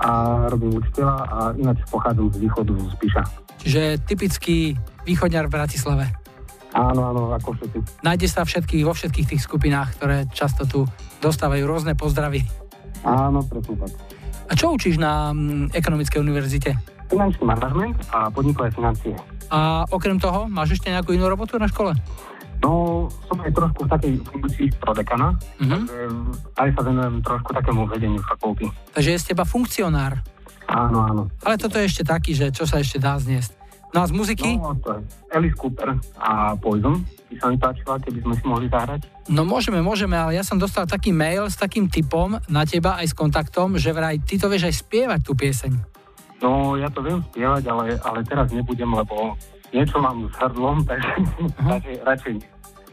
[0.00, 0.08] a
[0.48, 3.22] robím učiteľa a ináč pochádzam z východu, z Píša.
[3.60, 4.72] Čiže typický
[5.04, 6.04] východňar v Bratislave.
[6.72, 8.00] Áno, áno, ako všetci.
[8.00, 10.88] Nájde sa všetkých, vo všetkých tých skupinách, ktoré často tu
[11.20, 12.65] dostávajú rôzne pozdravy.
[13.06, 13.92] Áno, presne tak.
[14.46, 16.70] A čo učíš na mm, ekonomickej univerzite?
[17.06, 19.14] Finančný manažment a podnikové financie.
[19.46, 21.94] A okrem toho, máš ešte nejakú inú robotu na škole?
[22.56, 25.70] No, som aj trošku v takej funkcii prodekana, Mhm.
[25.70, 25.98] takže
[26.56, 28.66] aj sa venujem trošku takému vedeniu fakulty.
[28.90, 30.18] Takže je z teba funkcionár.
[30.66, 31.22] Áno, áno.
[31.46, 33.54] Ale toto je ešte taký, že čo sa ešte dá zniesť.
[33.96, 34.60] No a z muziky?
[34.60, 35.00] No, to je
[35.32, 37.00] Alice Cooper a Poison.
[37.32, 39.08] By sa mi páčila, keby sme si mohli zahrať.
[39.32, 43.08] No môžeme, môžeme, ale ja som dostal taký mail s takým typom na teba aj
[43.08, 45.72] s kontaktom, že vraj ty to vieš aj spievať tú pieseň.
[46.44, 49.32] No, ja to viem spievať, ale, ale teraz nebudem, lebo
[49.72, 51.12] niečo mám s hrdlom, takže
[51.64, 52.48] radšej, radšej nie.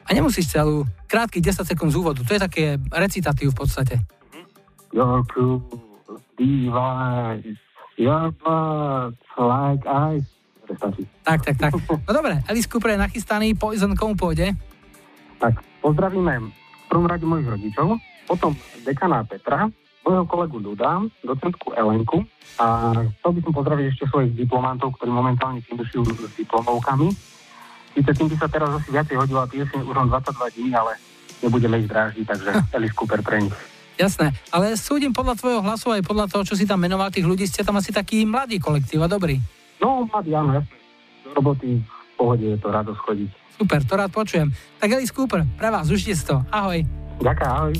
[0.07, 2.63] A nemusíš celú, krátkých 10 sekúnd z úvodu, to je také
[2.95, 3.95] recitatív v podstate.
[4.95, 5.59] Your cool
[6.39, 7.59] device,
[7.99, 10.32] your blood like ice.
[10.73, 11.05] To stačí.
[11.21, 11.71] Tak, tak, tak.
[11.77, 14.57] No dobre, Alice Cooper je nachystaný, Poison komu pôjde?
[15.37, 19.69] Tak, pozdravíme v prvom rade mojich rodičov, potom dekana Petra,
[20.03, 22.25] môjho kolegu Duda, docentku Elenku
[22.59, 22.91] a
[23.21, 27.07] chcel by som pozdraviť ešte svojich diplomantov, ktorí momentálne finišujú s diplomovkami.
[27.93, 30.97] Sice tým by sa teraz asi viacej hodila pieseň, už mám 22 dní, ale
[31.39, 33.55] nebudeme ich dráždiť, takže Alice Cooper pre nich.
[33.93, 37.45] Jasné, ale súdim podľa tvojho hlasu aj podľa toho, čo si tam menoval tých ľudí,
[37.45, 39.37] ste tam asi taký mladý kolektív a dobrý.
[39.81, 40.75] No, mladý, áno, jasne.
[41.23, 43.29] Do roboty v pohode je to radosť chodiť.
[43.57, 44.49] Super, to rád počujem.
[44.81, 46.41] Tak Alice Cooper, pre vás, užite si to.
[46.51, 46.83] Ahoj.
[47.21, 47.73] Ďakujem, ahoj.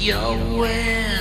[0.00, 1.19] Your web.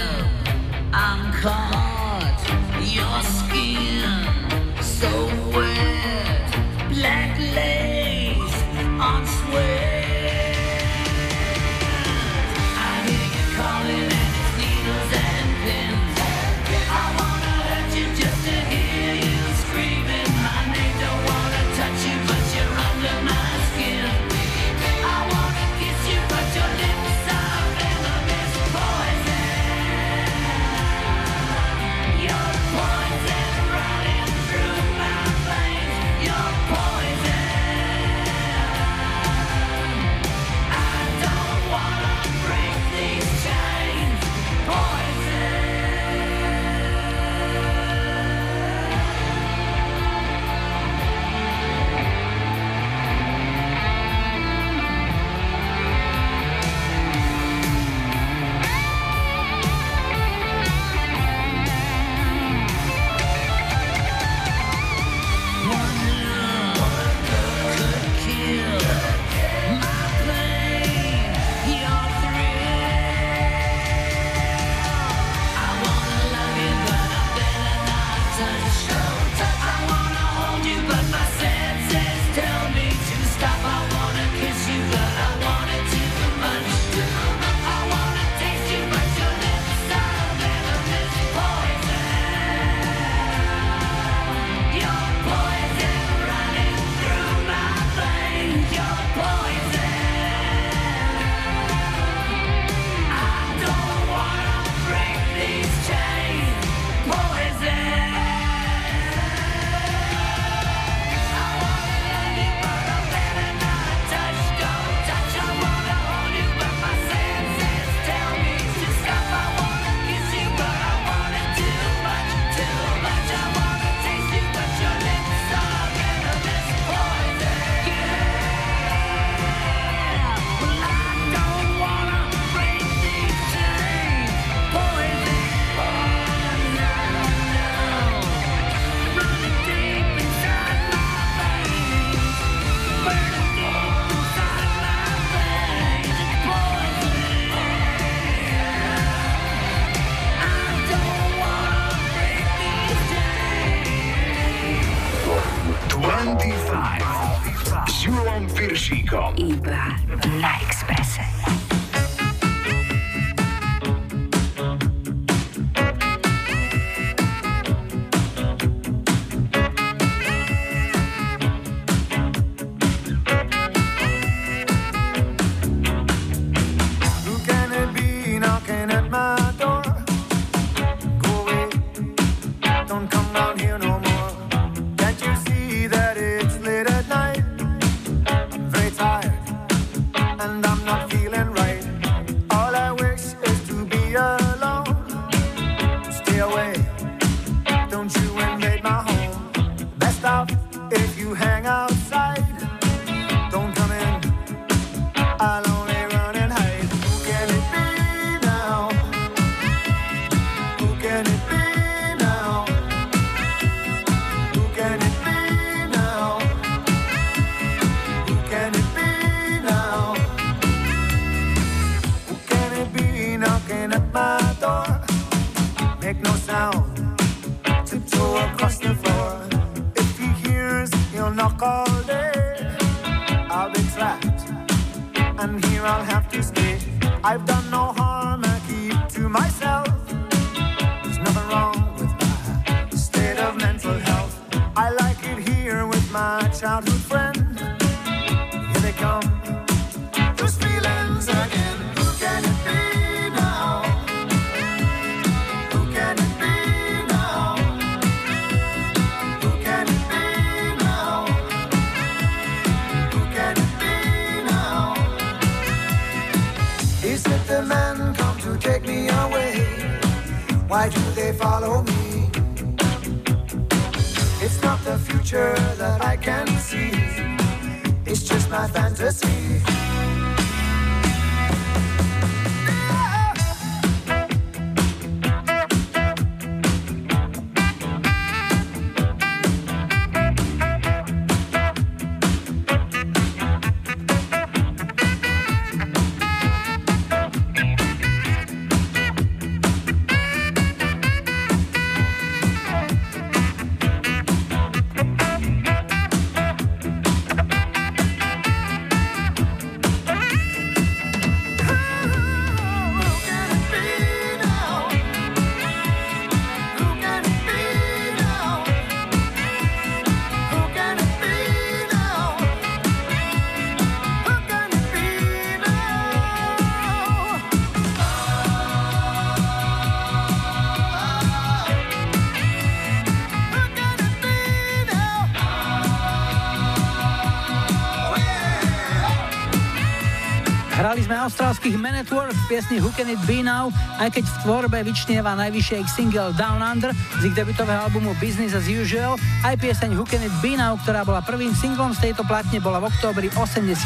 [341.49, 344.85] Austrálskych Men at Work v piesni Who Can It Be Now, aj keď v tvorbe
[344.85, 349.97] vyčnieva najvyššie ich single Down Under z ich debutového albumu Business as Usual, aj pieseň
[349.97, 353.33] Who Can It Be Now, ktorá bola prvým singlom z tejto platne, bola v októbri
[353.33, 353.81] 82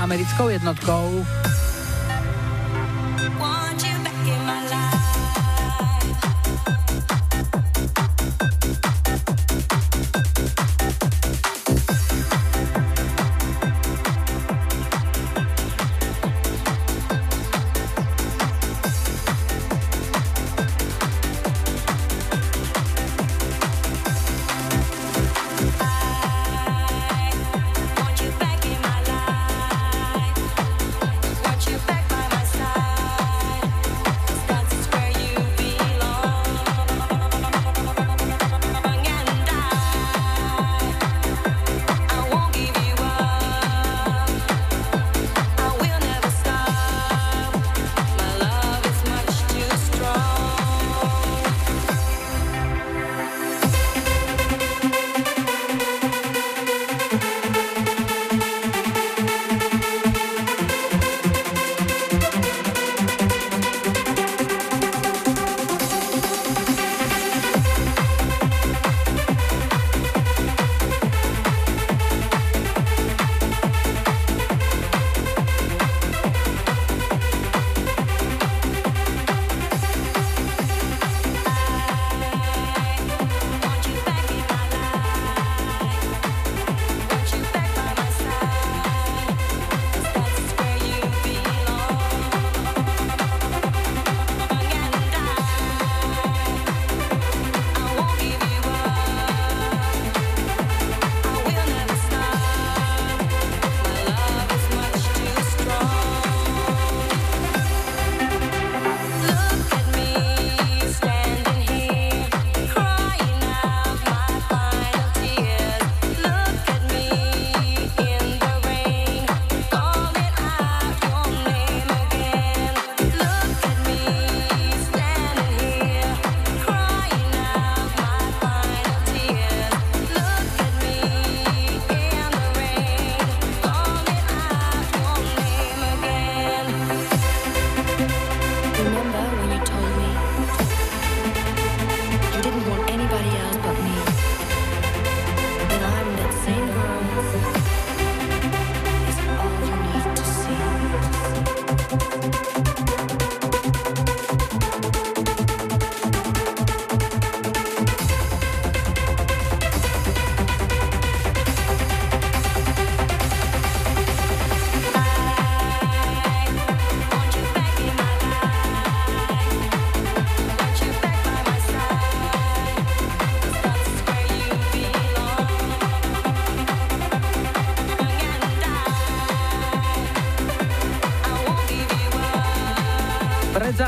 [0.00, 1.20] americkou jednotkou.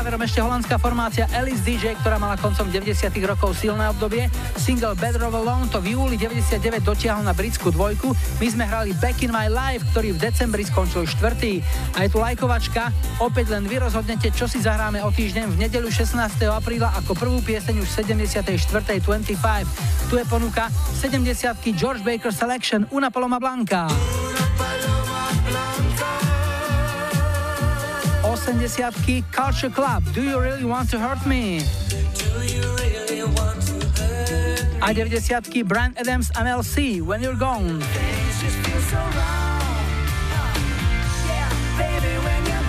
[0.05, 4.29] Ešte holandská formácia Alice DJ, ktorá mala koncom 90 rokov silné obdobie.
[4.53, 8.13] Single Better of Alone to v júli 99 dotiahol na britskú dvojku.
[8.37, 11.63] My sme hrali Back in My Life, ktorý v decembri skončil štvrtý.
[11.97, 12.93] A je tu lajkovačka.
[13.17, 16.17] Opäť len vy rozhodnete, čo si zahráme o týždeň v nedeľu 16.
[16.49, 18.45] apríla ako prvú pieseň už 74.
[18.83, 20.11] 25.
[20.11, 20.67] Tu je ponuka
[21.01, 21.31] 70
[21.73, 24.24] George Baker Selection Una Paloma Blanca.
[28.45, 31.65] 80 Culture Club Do You Really Want to Hurt Me?
[34.85, 37.81] A 90 Brian Adams MLC When You're Gone.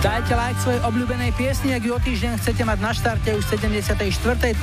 [0.01, 4.57] Dajte like svojej obľúbenej piesni, ak ju o týždeň chcete mať na štarte už 74.25.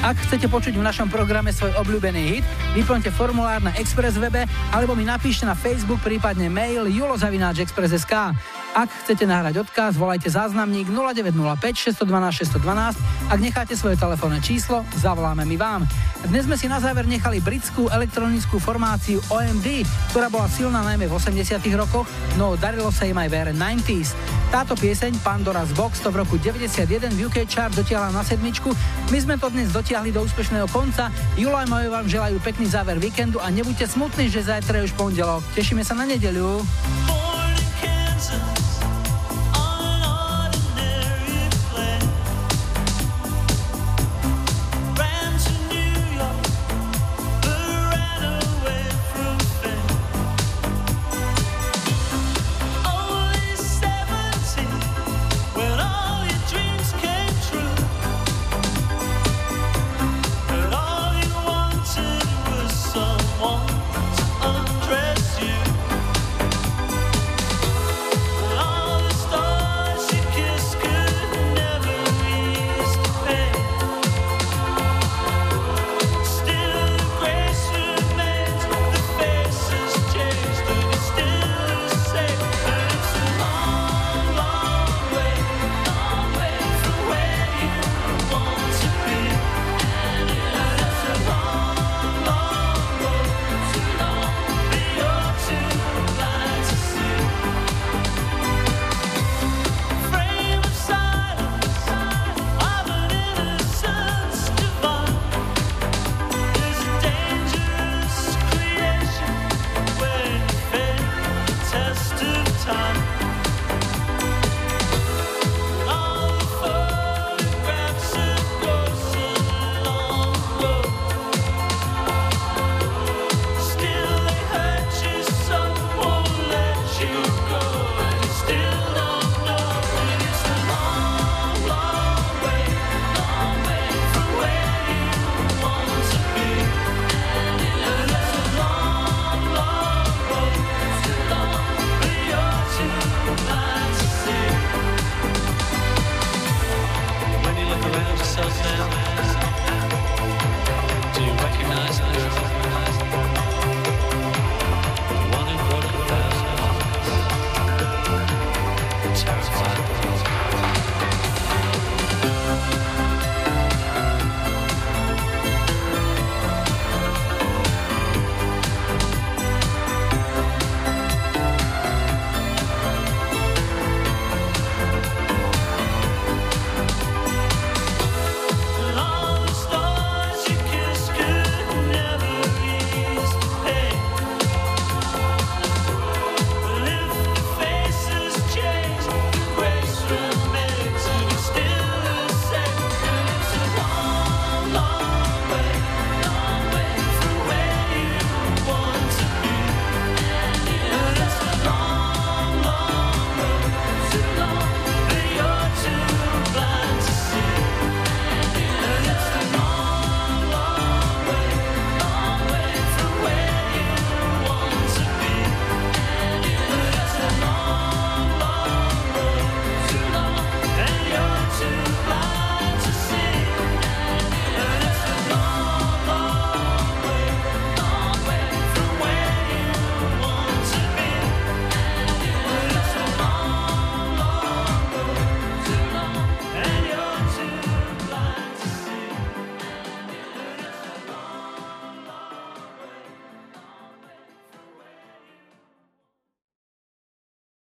[0.00, 2.44] Ak chcete počuť v našom programe svoj obľúbený hit,
[2.76, 8.36] vyplňte formulár na Express webe alebo mi napíšte na Facebook, prípadne mail julozavináčexpress.sk.
[8.70, 13.02] Ak chcete nahrať odkaz, volajte záznamník 0905 612 612.
[13.26, 15.82] Ak necháte svoje telefónne číslo, zavoláme my vám.
[16.30, 19.82] Dnes sme si na záver nechali britskú elektronickú formáciu OMD,
[20.14, 22.06] ktorá bola silná najmä v 80 rokoch,
[22.38, 24.14] no darilo sa im aj v 90s.
[24.54, 28.70] Táto pieseň Pandora's Box to v roku 91 v UK chart dotiahla na sedmičku.
[29.10, 31.10] My sme to dnes dotiahli do úspešného konca.
[31.34, 34.94] Julo a Majo vám želajú pekný záver víkendu a nebuďte smutní, že zajtra je už
[34.94, 35.42] pondelok.
[35.58, 36.62] Tešíme sa na nedeľu.